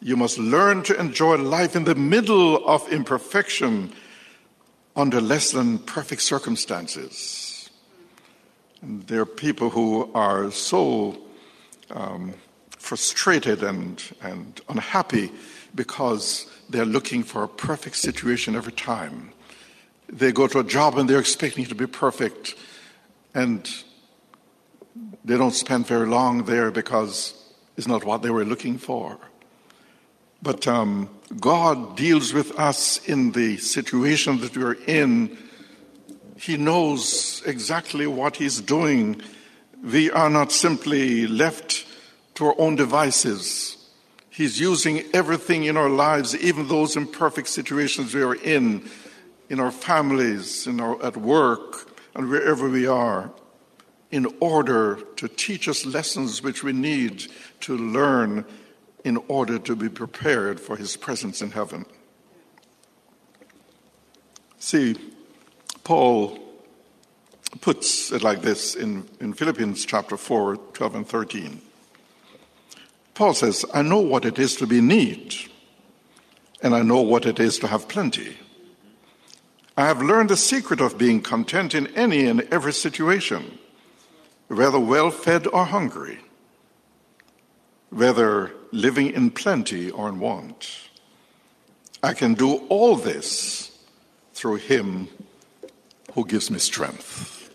You 0.00 0.16
must 0.16 0.38
learn 0.38 0.82
to 0.84 0.98
enjoy 0.98 1.36
life 1.36 1.76
in 1.76 1.84
the 1.84 1.94
middle 1.94 2.66
of 2.68 2.86
imperfection 2.92 3.92
under 4.96 5.20
less 5.20 5.50
than 5.50 5.78
perfect 5.78 6.22
circumstances. 6.22 7.70
And 8.82 9.02
there 9.06 9.20
are 9.22 9.26
people 9.26 9.70
who 9.70 10.10
are 10.14 10.50
so 10.50 11.18
um, 11.90 12.34
frustrated 12.78 13.62
and, 13.62 14.02
and 14.22 14.60
unhappy 14.68 15.32
because 15.74 16.46
they're 16.68 16.84
looking 16.84 17.22
for 17.22 17.42
a 17.42 17.48
perfect 17.48 17.96
situation 17.96 18.54
every 18.54 18.72
time. 18.72 19.32
They 20.08 20.32
go 20.32 20.46
to 20.46 20.60
a 20.60 20.64
job 20.64 20.98
and 20.98 21.08
they're 21.08 21.18
expecting 21.18 21.64
it 21.64 21.70
to 21.70 21.74
be 21.74 21.86
perfect, 21.86 22.54
and 23.34 23.68
they 25.24 25.36
don't 25.36 25.54
spend 25.54 25.86
very 25.86 26.06
long 26.06 26.44
there 26.44 26.70
because 26.70 27.34
it's 27.76 27.88
not 27.88 28.04
what 28.04 28.22
they 28.22 28.30
were 28.30 28.44
looking 28.44 28.78
for. 28.78 29.18
But 30.44 30.68
um, 30.68 31.08
God 31.40 31.96
deals 31.96 32.34
with 32.34 32.58
us 32.58 32.98
in 33.08 33.32
the 33.32 33.56
situation 33.56 34.40
that 34.40 34.54
we're 34.54 34.74
in. 34.74 35.38
He 36.36 36.58
knows 36.58 37.42
exactly 37.46 38.06
what 38.06 38.36
He's 38.36 38.60
doing. 38.60 39.22
We 39.82 40.10
are 40.10 40.28
not 40.28 40.52
simply 40.52 41.26
left 41.26 41.86
to 42.34 42.44
our 42.44 42.54
own 42.58 42.76
devices. 42.76 43.88
He's 44.28 44.60
using 44.60 45.04
everything 45.14 45.64
in 45.64 45.78
our 45.78 45.88
lives, 45.88 46.36
even 46.36 46.68
those 46.68 46.94
imperfect 46.94 47.48
situations 47.48 48.12
we 48.12 48.22
are 48.22 48.34
in, 48.34 48.86
in 49.48 49.60
our 49.60 49.70
families, 49.70 50.66
in 50.66 50.78
our, 50.78 51.02
at 51.02 51.16
work, 51.16 51.90
and 52.14 52.28
wherever 52.28 52.68
we 52.68 52.86
are, 52.86 53.30
in 54.10 54.26
order 54.40 54.98
to 55.16 55.26
teach 55.26 55.68
us 55.68 55.86
lessons 55.86 56.42
which 56.42 56.62
we 56.62 56.74
need 56.74 57.28
to 57.60 57.78
learn 57.78 58.44
in 59.04 59.18
order 59.28 59.58
to 59.58 59.76
be 59.76 59.88
prepared 59.88 60.58
for 60.58 60.76
his 60.76 60.96
presence 60.96 61.42
in 61.42 61.50
heaven. 61.52 61.84
See, 64.58 64.96
Paul 65.84 66.38
puts 67.60 68.10
it 68.10 68.22
like 68.22 68.40
this 68.40 68.74
in, 68.74 69.06
in 69.20 69.34
Philippians 69.34 69.84
chapter 69.84 70.16
4, 70.16 70.56
12 70.56 70.94
and 70.94 71.06
13. 71.06 71.60
Paul 73.12 73.34
says, 73.34 73.64
I 73.72 73.82
know 73.82 74.00
what 74.00 74.24
it 74.24 74.38
is 74.38 74.56
to 74.56 74.66
be 74.66 74.78
in 74.78 74.88
need, 74.88 75.34
and 76.62 76.74
I 76.74 76.82
know 76.82 77.00
what 77.02 77.26
it 77.26 77.38
is 77.38 77.58
to 77.60 77.68
have 77.68 77.88
plenty. 77.88 78.38
I 79.76 79.86
have 79.86 80.02
learned 80.02 80.30
the 80.30 80.36
secret 80.36 80.80
of 80.80 80.98
being 80.98 81.20
content 81.20 81.74
in 81.74 81.88
any 81.88 82.26
and 82.26 82.40
every 82.52 82.72
situation, 82.72 83.58
whether 84.48 84.78
well 84.78 85.10
fed 85.10 85.46
or 85.46 85.66
hungry 85.66 86.20
whether 87.94 88.50
living 88.74 89.10
in 89.10 89.30
plenty 89.30 89.88
or 89.88 90.08
in 90.08 90.18
want. 90.18 90.68
I 92.02 92.12
can 92.12 92.34
do 92.34 92.56
all 92.68 92.96
this 92.96 93.70
through 94.34 94.56
Him 94.56 95.08
who 96.12 96.26
gives 96.26 96.50
me 96.50 96.58
strength. 96.58 97.50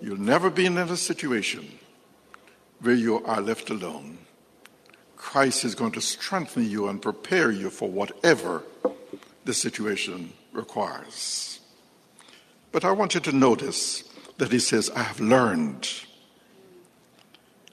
You'll 0.00 0.18
never 0.18 0.48
be 0.48 0.64
in 0.64 0.78
a 0.78 0.96
situation 0.96 1.78
where 2.80 2.94
you 2.94 3.22
are 3.24 3.42
left 3.42 3.68
alone. 3.68 4.18
Christ 5.16 5.64
is 5.64 5.74
going 5.74 5.92
to 5.92 6.00
strengthen 6.00 6.68
you 6.68 6.88
and 6.88 7.02
prepare 7.02 7.50
you 7.50 7.68
for 7.68 7.90
whatever 7.90 8.62
the 9.44 9.52
situation 9.52 10.32
requires. 10.52 11.60
But 12.72 12.84
I 12.84 12.92
want 12.92 13.14
you 13.14 13.20
to 13.20 13.32
notice 13.32 14.04
that 14.38 14.50
he 14.50 14.60
says, 14.60 14.88
I 14.90 15.02
have 15.02 15.20
learned. 15.20 15.90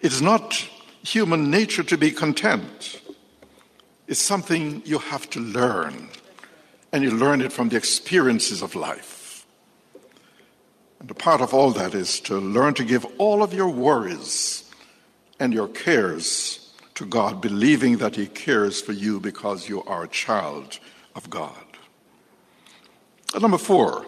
It 0.01 0.11
is 0.11 0.21
not 0.21 0.67
human 1.05 1.51
nature 1.51 1.83
to 1.83 1.97
be 1.97 2.11
content 2.11 3.01
is 4.07 4.19
something 4.19 4.81
you 4.85 4.97
have 4.97 5.29
to 5.31 5.39
learn, 5.39 6.09
and 6.91 7.03
you 7.03 7.11
learn 7.11 7.41
it 7.41 7.53
from 7.53 7.69
the 7.69 7.77
experiences 7.77 8.61
of 8.61 8.75
life. 8.75 9.45
And 10.99 11.09
a 11.11 11.13
part 11.13 11.41
of 11.41 11.53
all 11.53 11.71
that 11.71 11.93
is 11.93 12.19
to 12.21 12.37
learn 12.37 12.73
to 12.75 12.83
give 12.83 13.05
all 13.17 13.43
of 13.43 13.53
your 13.53 13.69
worries 13.69 14.71
and 15.39 15.53
your 15.53 15.67
cares 15.67 16.73
to 16.95 17.05
God, 17.05 17.41
believing 17.41 17.97
that 17.97 18.15
He 18.15 18.27
cares 18.27 18.81
for 18.81 18.93
you 18.93 19.19
because 19.19 19.69
you 19.69 19.83
are 19.83 20.03
a 20.03 20.07
child 20.07 20.79
of 21.13 21.29
God. 21.29 21.65
And 23.33 23.41
number 23.41 23.57
four, 23.57 24.05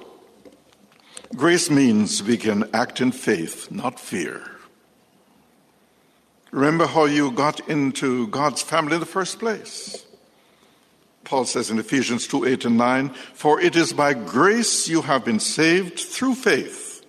grace 1.36 1.70
means 1.70 2.24
we 2.24 2.38
can 2.38 2.70
act 2.74 3.02
in 3.02 3.12
faith, 3.12 3.70
not 3.70 4.00
fear. 4.00 4.57
Remember 6.52 6.88
how 6.88 7.06
you 7.06 7.32
got 7.32 7.68
into 7.70 8.28
God's 8.28 8.62
family 8.62 8.96
in 8.96 9.00
the 9.00 9.06
first 9.06 9.40
place. 9.40 10.06
Paul 11.24 11.44
says 11.44 11.70
in 11.70 11.78
Ephesians 11.78 12.26
2 12.28 12.46
8 12.46 12.66
and 12.66 12.78
9, 12.78 13.10
For 13.10 13.60
it 13.60 13.76
is 13.76 13.92
by 13.92 14.14
grace 14.14 14.88
you 14.88 15.02
have 15.02 15.26
been 15.26 15.42
saved 15.42 16.00
through 16.00 16.36
faith. 16.36 17.06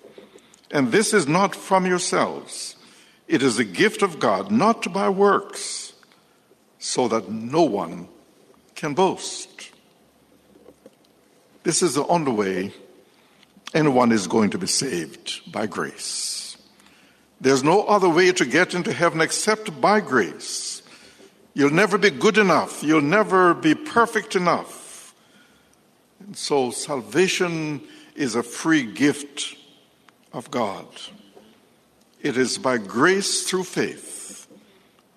And 0.70 0.90
this 0.90 1.14
is 1.14 1.28
not 1.28 1.54
from 1.54 1.86
yourselves, 1.86 2.76
it 3.28 3.42
is 3.42 3.58
a 3.58 3.64
gift 3.64 4.02
of 4.02 4.18
God, 4.18 4.50
not 4.50 4.92
by 4.92 5.08
works, 5.08 5.92
so 6.78 7.08
that 7.08 7.30
no 7.30 7.62
one 7.62 8.08
can 8.74 8.94
boast. 8.94 9.70
This 11.62 11.82
is 11.82 11.94
the 11.94 12.06
only 12.06 12.32
way 12.32 12.72
anyone 13.74 14.12
is 14.12 14.26
going 14.26 14.50
to 14.50 14.58
be 14.58 14.66
saved 14.66 15.52
by 15.52 15.66
grace. 15.66 16.37
There's 17.40 17.62
no 17.62 17.84
other 17.84 18.08
way 18.08 18.32
to 18.32 18.44
get 18.44 18.74
into 18.74 18.92
heaven 18.92 19.20
except 19.20 19.80
by 19.80 20.00
grace. 20.00 20.82
You'll 21.54 21.70
never 21.70 21.98
be 21.98 22.10
good 22.10 22.38
enough. 22.38 22.82
You'll 22.82 23.00
never 23.00 23.54
be 23.54 23.74
perfect 23.74 24.36
enough. 24.36 25.14
And 26.20 26.36
so 26.36 26.70
salvation 26.70 27.82
is 28.16 28.34
a 28.34 28.42
free 28.42 28.82
gift 28.82 29.56
of 30.32 30.50
God. 30.50 30.86
It 32.20 32.36
is 32.36 32.58
by 32.58 32.78
grace 32.78 33.48
through 33.48 33.64
faith. 33.64 34.48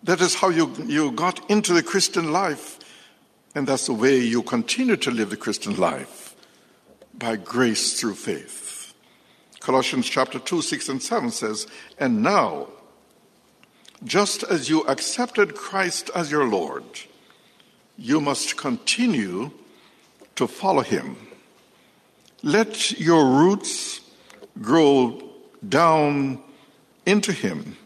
That 0.03 0.21
is 0.21 0.35
how 0.35 0.49
you, 0.49 0.73
you 0.85 1.11
got 1.11 1.49
into 1.49 1.73
the 1.73 1.83
Christian 1.83 2.31
life, 2.31 2.79
and 3.53 3.67
that's 3.67 3.87
the 3.87 3.93
way 3.93 4.17
you 4.17 4.41
continue 4.43 4.97
to 4.97 5.11
live 5.11 5.29
the 5.29 5.37
Christian 5.37 5.77
life 5.77 6.35
by 7.13 7.35
grace 7.35 7.99
through 7.99 8.15
faith. 8.15 8.70
Colossians 9.61 10.09
chapter 10.09 10.39
2, 10.39 10.63
6 10.63 10.89
and 10.89 11.01
7 11.01 11.29
says, 11.29 11.67
And 11.99 12.23
now, 12.23 12.67
just 14.03 14.43
as 14.43 14.69
you 14.69 14.81
accepted 14.87 15.53
Christ 15.55 16.09
as 16.15 16.31
your 16.31 16.47
Lord, 16.47 16.83
you 17.95 18.19
must 18.19 18.57
continue 18.57 19.51
to 20.35 20.47
follow 20.47 20.81
him. 20.81 21.15
Let 22.41 22.99
your 22.99 23.23
roots 23.23 24.01
grow 24.59 25.29
down 25.69 26.41
into 27.05 27.31
him, 27.31 27.77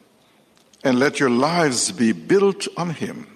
and 0.82 0.98
let 0.98 1.20
your 1.20 1.30
lives 1.30 1.92
be 1.92 2.14
built 2.14 2.70
on 2.78 2.92
him. 2.92 3.28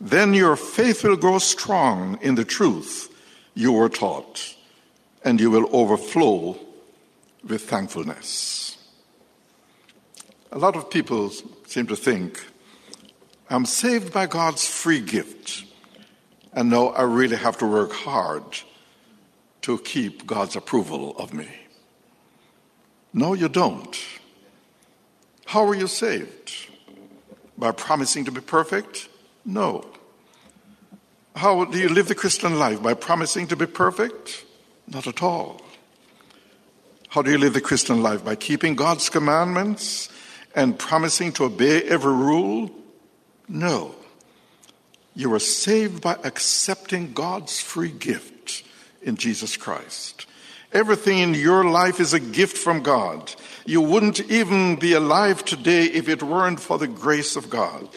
Then 0.00 0.34
your 0.34 0.54
faith 0.54 1.02
will 1.02 1.16
grow 1.16 1.38
strong 1.38 2.16
in 2.22 2.36
the 2.36 2.44
truth 2.44 3.12
you 3.54 3.72
were 3.72 3.88
taught, 3.88 4.54
and 5.24 5.40
you 5.40 5.50
will 5.50 5.68
overflow 5.74 6.60
with 7.46 7.62
thankfulness. 7.62 8.78
A 10.52 10.58
lot 10.58 10.76
of 10.76 10.90
people 10.90 11.30
seem 11.66 11.86
to 11.88 11.96
think, 11.96 12.44
I'm 13.50 13.66
saved 13.66 14.12
by 14.12 14.26
God's 14.26 14.66
free 14.66 15.00
gift, 15.00 15.64
and 16.52 16.70
now 16.70 16.88
I 16.88 17.02
really 17.02 17.36
have 17.36 17.58
to 17.58 17.66
work 17.66 17.92
hard 17.92 18.44
to 19.62 19.78
keep 19.78 20.26
God's 20.26 20.56
approval 20.56 21.16
of 21.18 21.34
me. 21.34 21.48
No, 23.12 23.34
you 23.34 23.48
don't. 23.48 23.96
How 25.46 25.66
are 25.66 25.74
you 25.74 25.86
saved? 25.86 26.68
By 27.56 27.72
promising 27.72 28.24
to 28.24 28.32
be 28.32 28.40
perfect? 28.40 29.08
No. 29.44 29.86
How 31.36 31.64
do 31.64 31.78
you 31.78 31.88
live 31.88 32.08
the 32.08 32.14
Christian 32.14 32.58
life? 32.58 32.82
By 32.82 32.94
promising 32.94 33.48
to 33.48 33.56
be 33.56 33.66
perfect? 33.66 34.44
Not 34.86 35.06
at 35.06 35.22
all. 35.22 35.60
How 37.14 37.22
do 37.22 37.30
you 37.30 37.38
live 37.38 37.54
the 37.54 37.60
Christian 37.60 38.02
life? 38.02 38.24
By 38.24 38.34
keeping 38.34 38.74
God's 38.74 39.08
commandments 39.08 40.08
and 40.52 40.76
promising 40.76 41.30
to 41.34 41.44
obey 41.44 41.80
every 41.82 42.12
rule? 42.12 42.72
No. 43.48 43.94
You 45.14 45.32
are 45.34 45.38
saved 45.38 46.02
by 46.02 46.16
accepting 46.24 47.12
God's 47.12 47.60
free 47.60 47.92
gift 47.92 48.64
in 49.00 49.14
Jesus 49.14 49.56
Christ. 49.56 50.26
Everything 50.72 51.20
in 51.20 51.34
your 51.34 51.64
life 51.64 52.00
is 52.00 52.14
a 52.14 52.18
gift 52.18 52.58
from 52.58 52.82
God. 52.82 53.32
You 53.64 53.80
wouldn't 53.80 54.18
even 54.28 54.74
be 54.74 54.94
alive 54.94 55.44
today 55.44 55.84
if 55.84 56.08
it 56.08 56.20
weren't 56.20 56.58
for 56.58 56.78
the 56.78 56.88
grace 56.88 57.36
of 57.36 57.48
God. 57.48 57.88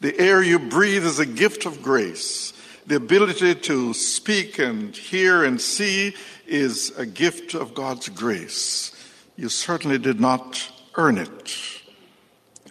The 0.00 0.18
air 0.18 0.42
you 0.42 0.58
breathe 0.58 1.04
is 1.04 1.20
a 1.20 1.26
gift 1.26 1.64
of 1.64 1.80
grace. 1.80 2.52
The 2.88 2.96
ability 2.96 3.54
to 3.54 3.94
speak 3.94 4.58
and 4.58 4.96
hear 4.96 5.44
and 5.44 5.60
see 5.60 6.16
is 6.48 6.96
a 6.98 7.06
gift 7.06 7.54
of 7.54 7.74
God's 7.74 8.08
grace. 8.08 8.92
You 9.36 9.48
certainly 9.48 9.98
did 9.98 10.20
not 10.20 10.70
earn 10.96 11.18
it. 11.18 11.56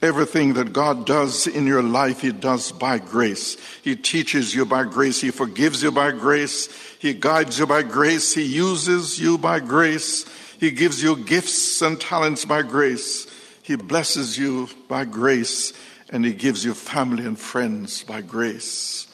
Everything 0.02 0.54
that 0.54 0.74
God 0.74 1.06
does 1.06 1.48
in 1.48 1.66
your 1.66 1.82
life, 1.82 2.22
He 2.22 2.32
does 2.32 2.72
by 2.72 3.00
grace. 3.00 3.58
He 3.82 3.96
teaches 3.96 4.54
you 4.54 4.66
by 4.66 4.84
grace. 4.84 5.22
He 5.22 5.32
forgives 5.32 5.82
you 5.82 5.92
by 5.92 6.12
grace. 6.12 6.70
He 7.00 7.14
guides 7.14 7.58
you 7.58 7.66
by 7.66 7.82
grace. 7.82 8.34
He 8.34 8.44
uses 8.44 9.20
you 9.20 9.38
by 9.38 9.60
grace. 9.60 10.26
He 10.60 10.72
gives 10.72 11.02
you 11.02 11.16
gifts 11.16 11.82
and 11.82 12.00
talents 12.00 12.46
by 12.46 12.62
grace. 12.62 13.26
He 13.64 13.76
blesses 13.76 14.38
you 14.38 14.70
by 14.88 15.06
grace. 15.06 15.74
And 16.10 16.24
He 16.24 16.34
gives 16.34 16.64
you 16.64 16.74
family 16.76 17.26
and 17.26 17.40
friends 17.40 18.04
by 18.04 18.22
grace. 18.22 19.08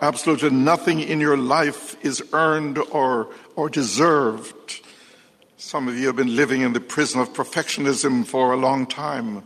Absolutely 0.00 0.50
nothing 0.50 0.98
in 0.98 1.20
your 1.20 1.36
life 1.36 1.96
is 2.04 2.22
earned 2.32 2.78
or 2.90 3.28
or 3.56 3.68
deserved. 3.68 4.80
Some 5.56 5.88
of 5.88 5.96
you 5.96 6.06
have 6.06 6.16
been 6.16 6.36
living 6.36 6.62
in 6.62 6.72
the 6.72 6.80
prison 6.80 7.20
of 7.20 7.32
perfectionism 7.32 8.26
for 8.26 8.52
a 8.52 8.56
long 8.56 8.86
time. 8.86 9.42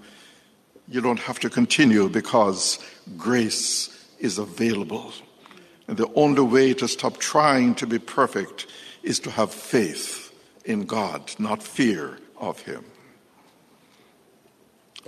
You 0.88 1.00
don't 1.00 1.20
have 1.20 1.38
to 1.40 1.50
continue 1.50 2.08
because 2.08 2.78
grace 3.16 4.06
is 4.18 4.38
available. 4.38 5.12
And 5.88 5.96
the 5.96 6.10
only 6.14 6.42
way 6.42 6.74
to 6.74 6.88
stop 6.88 7.18
trying 7.18 7.74
to 7.76 7.86
be 7.86 7.98
perfect 7.98 8.66
is 9.02 9.20
to 9.20 9.30
have 9.30 9.52
faith 9.52 10.32
in 10.64 10.84
God, 10.84 11.34
not 11.38 11.62
fear 11.62 12.18
of 12.38 12.60
Him. 12.62 12.84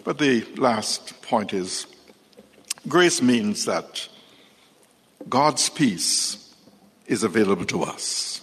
But 0.05 0.19
the 0.19 0.45
last 0.57 1.21
point 1.23 1.53
is 1.53 1.87
grace 2.87 3.21
means 3.21 3.65
that 3.65 4.09
God's 5.29 5.69
peace 5.69 6.55
is 7.07 7.25
available 7.25 7.65
to 7.67 7.83
us. 7.83 8.41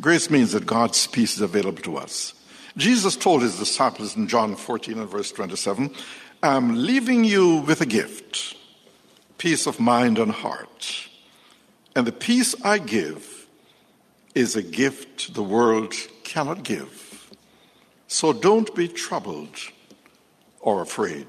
Grace 0.00 0.30
means 0.30 0.52
that 0.52 0.64
God's 0.64 1.06
peace 1.08 1.34
is 1.34 1.40
available 1.40 1.82
to 1.82 1.96
us. 1.96 2.34
Jesus 2.76 3.16
told 3.16 3.42
his 3.42 3.58
disciples 3.58 4.16
in 4.16 4.28
John 4.28 4.54
14 4.54 4.98
and 4.98 5.08
verse 5.08 5.32
27 5.32 5.92
I'm 6.42 6.86
leaving 6.86 7.24
you 7.24 7.56
with 7.56 7.80
a 7.80 7.86
gift, 7.86 8.56
peace 9.38 9.66
of 9.66 9.80
mind 9.80 10.18
and 10.18 10.30
heart. 10.30 11.08
And 11.96 12.06
the 12.06 12.12
peace 12.12 12.54
I 12.64 12.78
give 12.78 13.48
is 14.36 14.54
a 14.54 14.62
gift 14.62 15.34
the 15.34 15.42
world 15.42 15.94
cannot 16.22 16.62
give. 16.62 17.34
So 18.06 18.32
don't 18.32 18.72
be 18.76 18.86
troubled 18.86 19.56
or 20.60 20.80
afraid. 20.80 21.26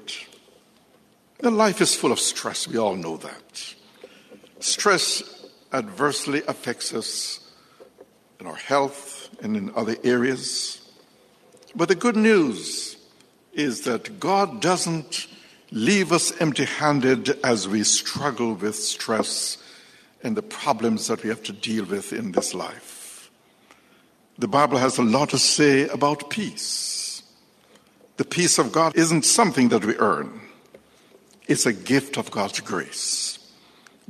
The 1.38 1.50
life 1.50 1.80
is 1.80 1.96
full 1.96 2.12
of 2.12 2.20
stress, 2.20 2.68
we 2.68 2.78
all 2.78 2.94
know 2.94 3.16
that. 3.16 3.74
Stress 4.60 5.44
adversely 5.72 6.42
affects 6.46 6.94
us 6.94 7.49
in 8.40 8.46
our 8.46 8.56
health 8.56 9.28
and 9.42 9.56
in 9.56 9.70
other 9.74 9.96
areas. 10.02 10.80
But 11.74 11.88
the 11.88 11.94
good 11.94 12.16
news 12.16 12.96
is 13.52 13.82
that 13.82 14.18
God 14.18 14.60
doesn't 14.60 15.26
leave 15.70 16.12
us 16.12 16.32
empty 16.40 16.64
handed 16.64 17.28
as 17.44 17.68
we 17.68 17.84
struggle 17.84 18.54
with 18.54 18.74
stress 18.74 19.58
and 20.22 20.36
the 20.36 20.42
problems 20.42 21.06
that 21.06 21.22
we 21.22 21.28
have 21.28 21.42
to 21.44 21.52
deal 21.52 21.84
with 21.84 22.12
in 22.12 22.32
this 22.32 22.54
life. 22.54 23.30
The 24.38 24.48
Bible 24.48 24.78
has 24.78 24.98
a 24.98 25.02
lot 25.02 25.30
to 25.30 25.38
say 25.38 25.86
about 25.88 26.30
peace. 26.30 27.22
The 28.16 28.24
peace 28.24 28.58
of 28.58 28.72
God 28.72 28.96
isn't 28.96 29.24
something 29.24 29.68
that 29.68 29.84
we 29.84 29.96
earn, 29.96 30.40
it's 31.46 31.66
a 31.66 31.72
gift 31.72 32.16
of 32.16 32.30
God's 32.30 32.60
grace. 32.60 33.39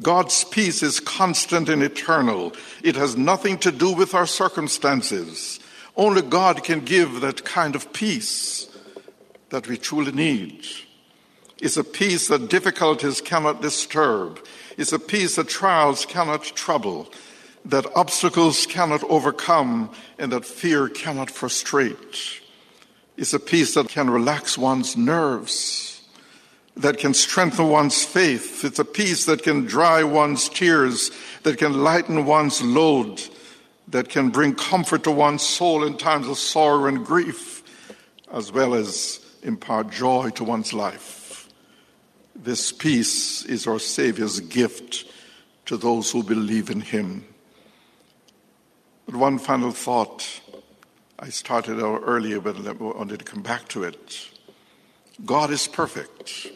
God's 0.03 0.45
peace 0.45 0.83
is 0.83 1.01
constant 1.01 1.69
and 1.69 1.83
eternal. 1.83 2.53
It 2.83 2.97
has 2.97 3.17
nothing 3.17 3.59
to 3.59 3.73
do 3.73 3.93
with 3.93 4.15
our 4.15 4.27
circumstances. 4.27 5.61
Only 5.97 6.23
God 6.23 6.65
can 6.65 6.81
give 6.81 7.21
that 7.21 7.45
kind 7.45 7.75
of 7.75 7.93
peace 7.93 8.69
that 9.51 9.69
we 9.69 9.77
truly 9.77 10.13
need. 10.13 10.65
It's 11.61 11.77
a 11.77 11.85
peace 11.85 12.29
that 12.29 12.49
difficulties 12.49 13.21
cannot 13.21 13.61
disturb. 13.61 14.41
It's 14.79 14.93
a 14.93 14.99
peace 14.99 15.37
that 15.37 15.49
trials 15.49 16.07
cannot 16.07 16.45
trouble, 16.45 17.13
that 17.67 17.85
obstacles 17.95 18.65
cannot 18.65 19.05
overcome, 19.05 19.91
and 20.19 20.33
that 20.33 20.47
fear 20.47 20.89
cannot 20.89 21.31
frustrate. 21.31 22.41
It's 23.19 23.35
a 23.35 23.41
peace 23.41 23.75
that 23.75 23.89
can 23.89 24.09
relax 24.09 24.57
one's 24.57 24.97
nerves, 24.97 25.90
that 26.77 26.99
can 26.99 27.15
strengthen 27.15 27.69
one's 27.69 28.05
faith. 28.05 28.65
It's 28.65 28.79
a 28.79 28.85
peace 28.85 29.27
that 29.27 29.43
can 29.43 29.67
dry 29.67 30.03
one's 30.03 30.49
tears, 30.49 31.11
that 31.43 31.59
can 31.59 31.83
lighten 31.83 32.25
one's 32.27 32.63
load, 32.63 33.23
that 33.89 34.09
can 34.09 34.31
bring 34.31 34.55
comfort 34.55 35.05
to 35.05 35.11
one's 35.11 35.43
soul 35.43 35.85
in 35.85 35.97
times 35.97 36.29
of 36.29 36.39
sorrow 36.39 36.87
and 36.87 37.05
grief, 37.05 37.63
as 38.33 38.53
well 38.53 38.75
as 38.75 39.21
impart 39.43 39.91
joy 39.91 40.31
to 40.31 40.45
one's 40.45 40.73
life. 40.73 41.49
This 42.35 42.73
peace 42.73 43.45
is 43.45 43.67
our 43.67 43.79
Savior's 43.79 44.41
gift 44.41 45.05
to 45.67 45.77
those 45.77 46.11
who 46.11 46.23
believe 46.23 46.71
in 46.71 46.81
Him. 46.81 47.25
But 49.07 49.17
one 49.17 49.39
final 49.39 49.73
thought. 49.73 50.41
I 51.19 51.29
started 51.29 51.85
out 51.85 52.03
earlier, 52.07 52.41
but 52.41 52.57
I 52.67 52.73
wanted 52.73 53.19
to 53.19 53.25
come 53.27 53.43
back 53.43 53.69
to 53.69 53.83
it. 53.83 54.31
God 55.27 55.51
is 55.51 55.69
perfect 55.69 56.51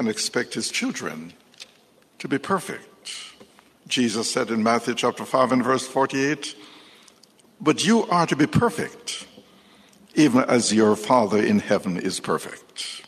and 0.00 0.08
expect 0.08 0.54
His 0.54 0.70
children 0.70 1.34
to 2.18 2.26
be 2.26 2.38
perfect. 2.38 3.12
Jesus 3.86 4.32
said 4.32 4.50
in 4.50 4.62
Matthew 4.62 4.94
chapter 4.94 5.26
5 5.26 5.52
and 5.52 5.62
verse 5.62 5.86
48, 5.86 6.56
But 7.60 7.84
you 7.84 8.06
are 8.06 8.26
to 8.26 8.34
be 8.34 8.46
perfect, 8.46 9.26
even 10.14 10.42
as 10.44 10.72
your 10.72 10.96
Father 10.96 11.36
in 11.36 11.58
heaven 11.58 11.98
is 11.98 12.18
perfect. 12.18 13.02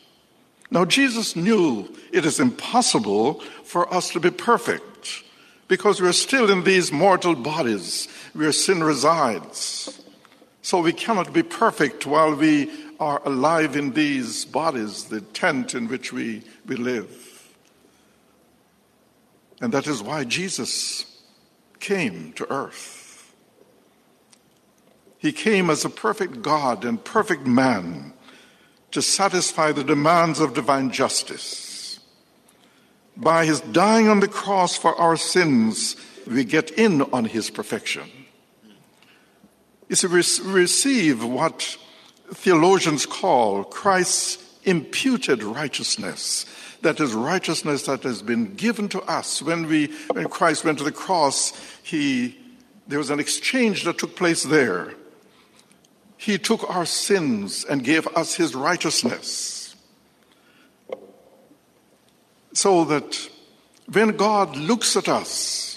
Now, 0.69 0.85
Jesus 0.85 1.35
knew 1.35 1.91
it 2.11 2.27
is 2.27 2.39
impossible 2.39 3.39
for 3.63 3.91
us 3.91 4.11
to 4.11 4.19
be 4.19 4.29
perfect 4.29 5.23
because 5.67 5.99
we're 5.99 6.11
still 6.13 6.51
in 6.51 6.63
these 6.63 6.91
mortal 6.91 7.33
bodies 7.33 8.07
where 8.33 8.51
sin 8.51 8.83
resides. 8.83 9.99
So 10.61 10.79
we 10.79 10.93
cannot 10.93 11.33
be 11.33 11.41
perfect 11.41 12.05
while 12.05 12.35
we 12.35 12.69
are 13.03 13.21
alive 13.25 13.75
in 13.75 13.91
these 13.91 14.45
bodies, 14.45 15.05
the 15.05 15.19
tent 15.19 15.75
in 15.75 15.89
which 15.89 16.13
we, 16.13 16.41
we 16.65 16.77
live. 16.77 17.53
And 19.59 19.73
that 19.73 19.87
is 19.87 20.01
why 20.01 20.23
Jesus 20.23 21.05
came 21.81 22.31
to 22.33 22.49
earth. 22.49 23.33
He 25.17 25.33
came 25.33 25.69
as 25.69 25.83
a 25.83 25.89
perfect 25.89 26.41
God 26.41 26.85
and 26.85 27.03
perfect 27.03 27.45
man 27.45 28.13
to 28.91 29.01
satisfy 29.01 29.73
the 29.73 29.83
demands 29.83 30.39
of 30.39 30.53
divine 30.53 30.89
justice. 30.91 31.99
By 33.17 33.45
his 33.45 33.59
dying 33.61 34.07
on 34.07 34.21
the 34.21 34.27
cross 34.29 34.77
for 34.77 34.95
our 34.95 35.17
sins, 35.17 35.97
we 36.25 36.45
get 36.45 36.71
in 36.71 37.01
on 37.01 37.25
his 37.25 37.49
perfection. 37.49 38.09
You 39.89 39.95
see, 39.97 40.07
we 40.07 40.23
receive 40.51 41.23
what 41.23 41.77
theologians 42.31 43.05
call 43.05 43.63
Christ's 43.63 44.37
imputed 44.63 45.43
righteousness 45.43 46.45
that 46.83 46.99
is 46.99 47.13
righteousness 47.13 47.83
that 47.83 48.03
has 48.03 48.21
been 48.21 48.55
given 48.55 48.87
to 48.89 49.01
us. 49.03 49.41
When 49.41 49.67
we, 49.67 49.87
when 50.11 50.27
Christ 50.27 50.63
went 50.63 50.77
to 50.77 50.83
the 50.83 50.91
cross, 50.91 51.53
he, 51.81 52.37
there 52.87 52.99
was 52.99 53.09
an 53.09 53.19
exchange 53.19 53.83
that 53.83 53.97
took 53.97 54.15
place 54.15 54.43
there. 54.43 54.93
He 56.17 56.37
took 56.37 56.69
our 56.69 56.85
sins 56.85 57.65
and 57.65 57.83
gave 57.83 58.07
us 58.07 58.35
his 58.35 58.53
righteousness. 58.53 59.75
So 62.53 62.85
that 62.85 63.29
when 63.91 64.15
God 64.15 64.55
looks 64.55 64.95
at 64.95 65.09
us, 65.09 65.72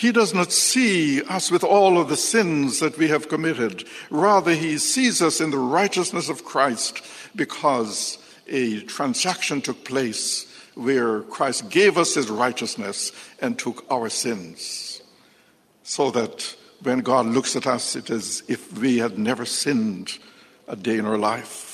he 0.00 0.12
does 0.12 0.32
not 0.32 0.50
see 0.50 1.20
us 1.24 1.50
with 1.50 1.62
all 1.62 2.00
of 2.00 2.08
the 2.08 2.16
sins 2.16 2.80
that 2.80 2.96
we 2.96 3.08
have 3.08 3.28
committed. 3.28 3.86
Rather, 4.08 4.54
he 4.54 4.78
sees 4.78 5.20
us 5.20 5.42
in 5.42 5.50
the 5.50 5.58
righteousness 5.58 6.30
of 6.30 6.42
Christ 6.42 7.04
because 7.36 8.16
a 8.48 8.80
transaction 8.84 9.60
took 9.60 9.84
place 9.84 10.50
where 10.74 11.20
Christ 11.24 11.68
gave 11.68 11.98
us 11.98 12.14
his 12.14 12.30
righteousness 12.30 13.12
and 13.42 13.58
took 13.58 13.84
our 13.90 14.08
sins. 14.08 15.02
So 15.82 16.10
that 16.12 16.56
when 16.82 17.00
God 17.00 17.26
looks 17.26 17.54
at 17.54 17.66
us, 17.66 17.94
it 17.94 18.08
is 18.08 18.42
if 18.48 18.72
we 18.78 18.96
had 18.96 19.18
never 19.18 19.44
sinned 19.44 20.18
a 20.66 20.76
day 20.76 20.96
in 20.96 21.04
our 21.04 21.18
life. 21.18 21.69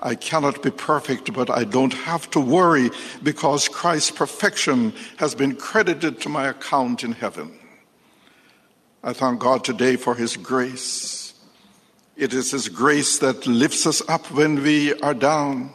I 0.00 0.14
cannot 0.14 0.62
be 0.62 0.70
perfect, 0.70 1.32
but 1.32 1.50
I 1.50 1.64
don't 1.64 1.92
have 1.92 2.30
to 2.30 2.40
worry 2.40 2.90
because 3.22 3.68
Christ's 3.68 4.10
perfection 4.10 4.92
has 5.18 5.34
been 5.34 5.56
credited 5.56 6.20
to 6.22 6.28
my 6.28 6.48
account 6.48 7.04
in 7.04 7.12
heaven. 7.12 7.58
I 9.02 9.12
thank 9.12 9.40
God 9.40 9.64
today 9.64 9.96
for 9.96 10.14
his 10.14 10.36
grace. 10.36 11.20
It 12.20 12.34
is 12.34 12.50
His 12.50 12.68
grace 12.68 13.16
that 13.20 13.46
lifts 13.46 13.86
us 13.86 14.06
up 14.06 14.30
when 14.30 14.62
we 14.62 14.92
are 15.00 15.14
down. 15.14 15.72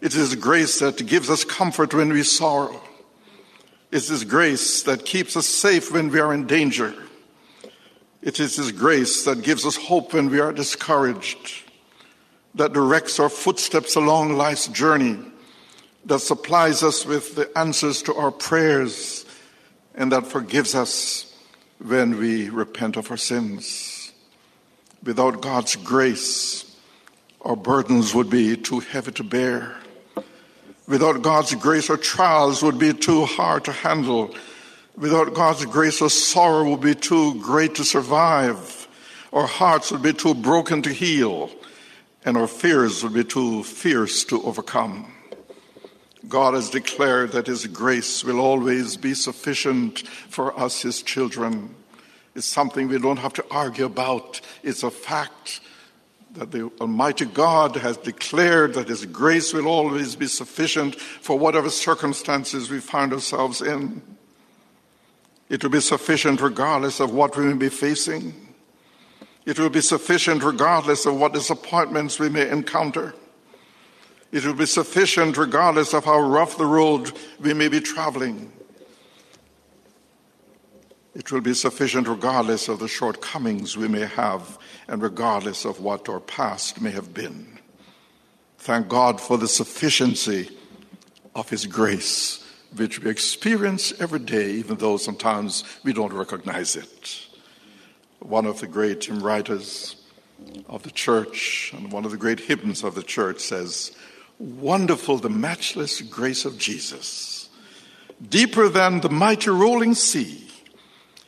It 0.00 0.16
is 0.16 0.34
grace 0.34 0.80
that 0.80 1.06
gives 1.06 1.30
us 1.30 1.44
comfort 1.44 1.94
when 1.94 2.12
we 2.12 2.24
sorrow. 2.24 2.82
It 3.92 4.10
is 4.10 4.24
grace 4.24 4.82
that 4.82 5.04
keeps 5.04 5.36
us 5.36 5.46
safe 5.46 5.92
when 5.92 6.10
we 6.10 6.18
are 6.18 6.34
in 6.34 6.48
danger. 6.48 6.92
It 8.22 8.40
is 8.40 8.56
His 8.56 8.72
grace 8.72 9.24
that 9.24 9.42
gives 9.42 9.64
us 9.64 9.76
hope 9.76 10.14
when 10.14 10.30
we 10.30 10.40
are 10.40 10.52
discouraged, 10.52 11.62
that 12.56 12.72
directs 12.72 13.20
our 13.20 13.28
footsteps 13.28 13.96
along 13.96 14.36
life's 14.36 14.68
journey, 14.68 15.18
that 16.06 16.18
supplies 16.20 16.82
us 16.82 17.06
with 17.06 17.34
the 17.34 17.56
answers 17.56 18.02
to 18.02 18.14
our 18.14 18.30
prayers, 18.30 19.24
and 19.94 20.12
that 20.12 20.26
forgives 20.26 20.74
us 20.74 21.34
when 21.84 22.18
we 22.18 22.48
repent 22.48 22.96
of 22.96 23.10
our 23.10 23.16
sins. 23.16 24.12
Without 25.02 25.40
God's 25.40 25.76
grace, 25.76 26.76
our 27.42 27.56
burdens 27.56 28.14
would 28.14 28.30
be 28.30 28.56
too 28.56 28.80
heavy 28.80 29.12
to 29.12 29.24
bear. 29.24 29.76
Without 30.88 31.22
God's 31.22 31.54
grace, 31.54 31.90
our 31.90 31.96
trials 31.96 32.62
would 32.62 32.78
be 32.78 32.92
too 32.92 33.24
hard 33.24 33.64
to 33.64 33.72
handle. 33.72 34.34
Without 34.96 35.34
God's 35.34 35.66
grace, 35.66 36.00
our 36.00 36.08
sorrow 36.08 36.70
would 36.70 36.80
be 36.80 36.94
too 36.94 37.40
great 37.40 37.74
to 37.74 37.84
survive. 37.84 38.88
Our 39.32 39.46
hearts 39.46 39.92
would 39.92 40.02
be 40.02 40.12
too 40.12 40.34
broken 40.34 40.82
to 40.82 40.92
heal, 40.92 41.50
and 42.26 42.36
our 42.36 42.48
fears 42.48 43.04
would 43.04 43.14
be 43.14 43.24
too 43.24 43.62
fierce 43.62 44.24
to 44.24 44.42
overcome. 44.42 45.12
God 46.28 46.54
has 46.54 46.68
declared 46.68 47.30
that 47.32 47.46
His 47.46 47.68
grace 47.68 48.24
will 48.24 48.40
always 48.40 48.96
be 48.96 49.14
sufficient 49.14 50.00
for 50.08 50.58
us, 50.58 50.82
His 50.82 51.02
children. 51.02 51.72
It's 52.34 52.44
something 52.44 52.88
we 52.88 52.98
don't 52.98 53.18
have 53.18 53.32
to 53.34 53.44
argue 53.48 53.84
about. 53.84 54.40
It's 54.64 54.82
a 54.82 54.90
fact 54.90 55.60
that 56.32 56.50
the 56.50 56.64
Almighty 56.80 57.26
God 57.26 57.76
has 57.76 57.96
declared 57.96 58.74
that 58.74 58.88
His 58.88 59.06
grace 59.06 59.54
will 59.54 59.68
always 59.68 60.16
be 60.16 60.26
sufficient 60.26 60.96
for 60.96 61.38
whatever 61.38 61.70
circumstances 61.70 62.68
we 62.68 62.80
find 62.80 63.12
ourselves 63.12 63.62
in. 63.62 64.02
It 65.48 65.62
will 65.62 65.70
be 65.70 65.80
sufficient 65.80 66.40
regardless 66.40 66.98
of 66.98 67.12
what 67.12 67.36
we 67.36 67.44
may 67.44 67.54
be 67.54 67.68
facing. 67.68 68.45
It 69.46 69.60
will 69.60 69.70
be 69.70 69.80
sufficient 69.80 70.42
regardless 70.42 71.06
of 71.06 71.18
what 71.18 71.32
disappointments 71.32 72.18
we 72.18 72.28
may 72.28 72.50
encounter. 72.50 73.14
It 74.32 74.44
will 74.44 74.54
be 74.54 74.66
sufficient 74.66 75.36
regardless 75.36 75.94
of 75.94 76.04
how 76.04 76.18
rough 76.18 76.58
the 76.58 76.66
road 76.66 77.12
we 77.38 77.54
may 77.54 77.68
be 77.68 77.80
traveling. 77.80 78.50
It 81.14 81.30
will 81.30 81.40
be 81.40 81.54
sufficient 81.54 82.08
regardless 82.08 82.68
of 82.68 82.80
the 82.80 82.88
shortcomings 82.88 83.76
we 83.76 83.86
may 83.88 84.04
have 84.04 84.58
and 84.88 85.00
regardless 85.00 85.64
of 85.64 85.80
what 85.80 86.08
our 86.08 86.20
past 86.20 86.80
may 86.80 86.90
have 86.90 87.14
been. 87.14 87.58
Thank 88.58 88.88
God 88.88 89.20
for 89.20 89.38
the 89.38 89.48
sufficiency 89.48 90.50
of 91.36 91.48
His 91.48 91.66
grace, 91.66 92.44
which 92.74 93.00
we 93.00 93.08
experience 93.10 93.92
every 94.00 94.18
day, 94.18 94.50
even 94.50 94.76
though 94.76 94.96
sometimes 94.96 95.62
we 95.84 95.92
don't 95.92 96.12
recognize 96.12 96.74
it. 96.74 97.25
One 98.26 98.44
of 98.44 98.58
the 98.58 98.66
great 98.66 99.08
writers 99.08 99.94
of 100.68 100.82
the 100.82 100.90
church 100.90 101.72
and 101.72 101.92
one 101.92 102.04
of 102.04 102.10
the 102.10 102.16
great 102.16 102.40
hymns 102.40 102.82
of 102.82 102.96
the 102.96 103.04
church 103.04 103.38
says, 103.38 103.96
Wonderful 104.40 105.18
the 105.18 105.30
matchless 105.30 106.00
grace 106.00 106.44
of 106.44 106.58
Jesus, 106.58 107.48
deeper 108.28 108.68
than 108.68 109.00
the 109.00 109.08
mighty 109.08 109.50
rolling 109.50 109.94
sea, 109.94 110.50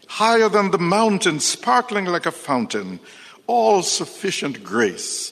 higher 0.09 0.49
than 0.49 0.73
the 0.73 0.79
mountain, 0.79 1.39
sparkling 1.39 2.07
like 2.07 2.27
a 2.27 2.33
fountain 2.33 2.99
all 3.47 3.85
sufficient 3.85 4.65
grace 4.65 5.31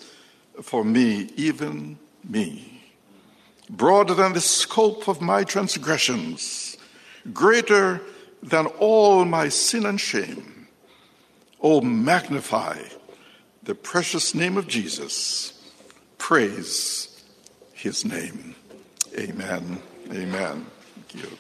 for 0.62 0.84
me, 0.84 1.30
even 1.34 1.98
me. 2.22 2.80
Broader 3.68 4.14
than 4.14 4.34
the 4.34 4.40
scope 4.40 5.08
of 5.08 5.20
my 5.20 5.42
transgressions, 5.42 6.76
greater 7.32 8.00
than 8.40 8.66
all 8.78 9.24
my 9.24 9.48
sin 9.48 9.84
and 9.84 10.00
shame. 10.00 10.55
Oh, 11.60 11.80
magnify 11.80 12.78
the 13.62 13.74
precious 13.74 14.34
name 14.34 14.56
of 14.56 14.68
Jesus. 14.68 15.52
Praise 16.18 17.24
his 17.72 18.04
name. 18.04 18.54
Amen. 19.18 19.80
Amen. 20.12 20.66
Thank 20.94 21.14
you. 21.14 21.30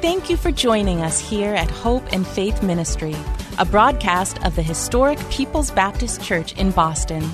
Thank 0.00 0.30
you 0.30 0.36
for 0.36 0.50
joining 0.50 1.00
us 1.00 1.20
here 1.20 1.54
at 1.54 1.70
Hope 1.70 2.04
and 2.12 2.26
Faith 2.26 2.62
Ministry, 2.62 3.14
a 3.58 3.64
broadcast 3.64 4.44
of 4.44 4.56
the 4.56 4.62
historic 4.62 5.18
People's 5.30 5.70
Baptist 5.70 6.22
Church 6.22 6.52
in 6.54 6.70
Boston. 6.70 7.28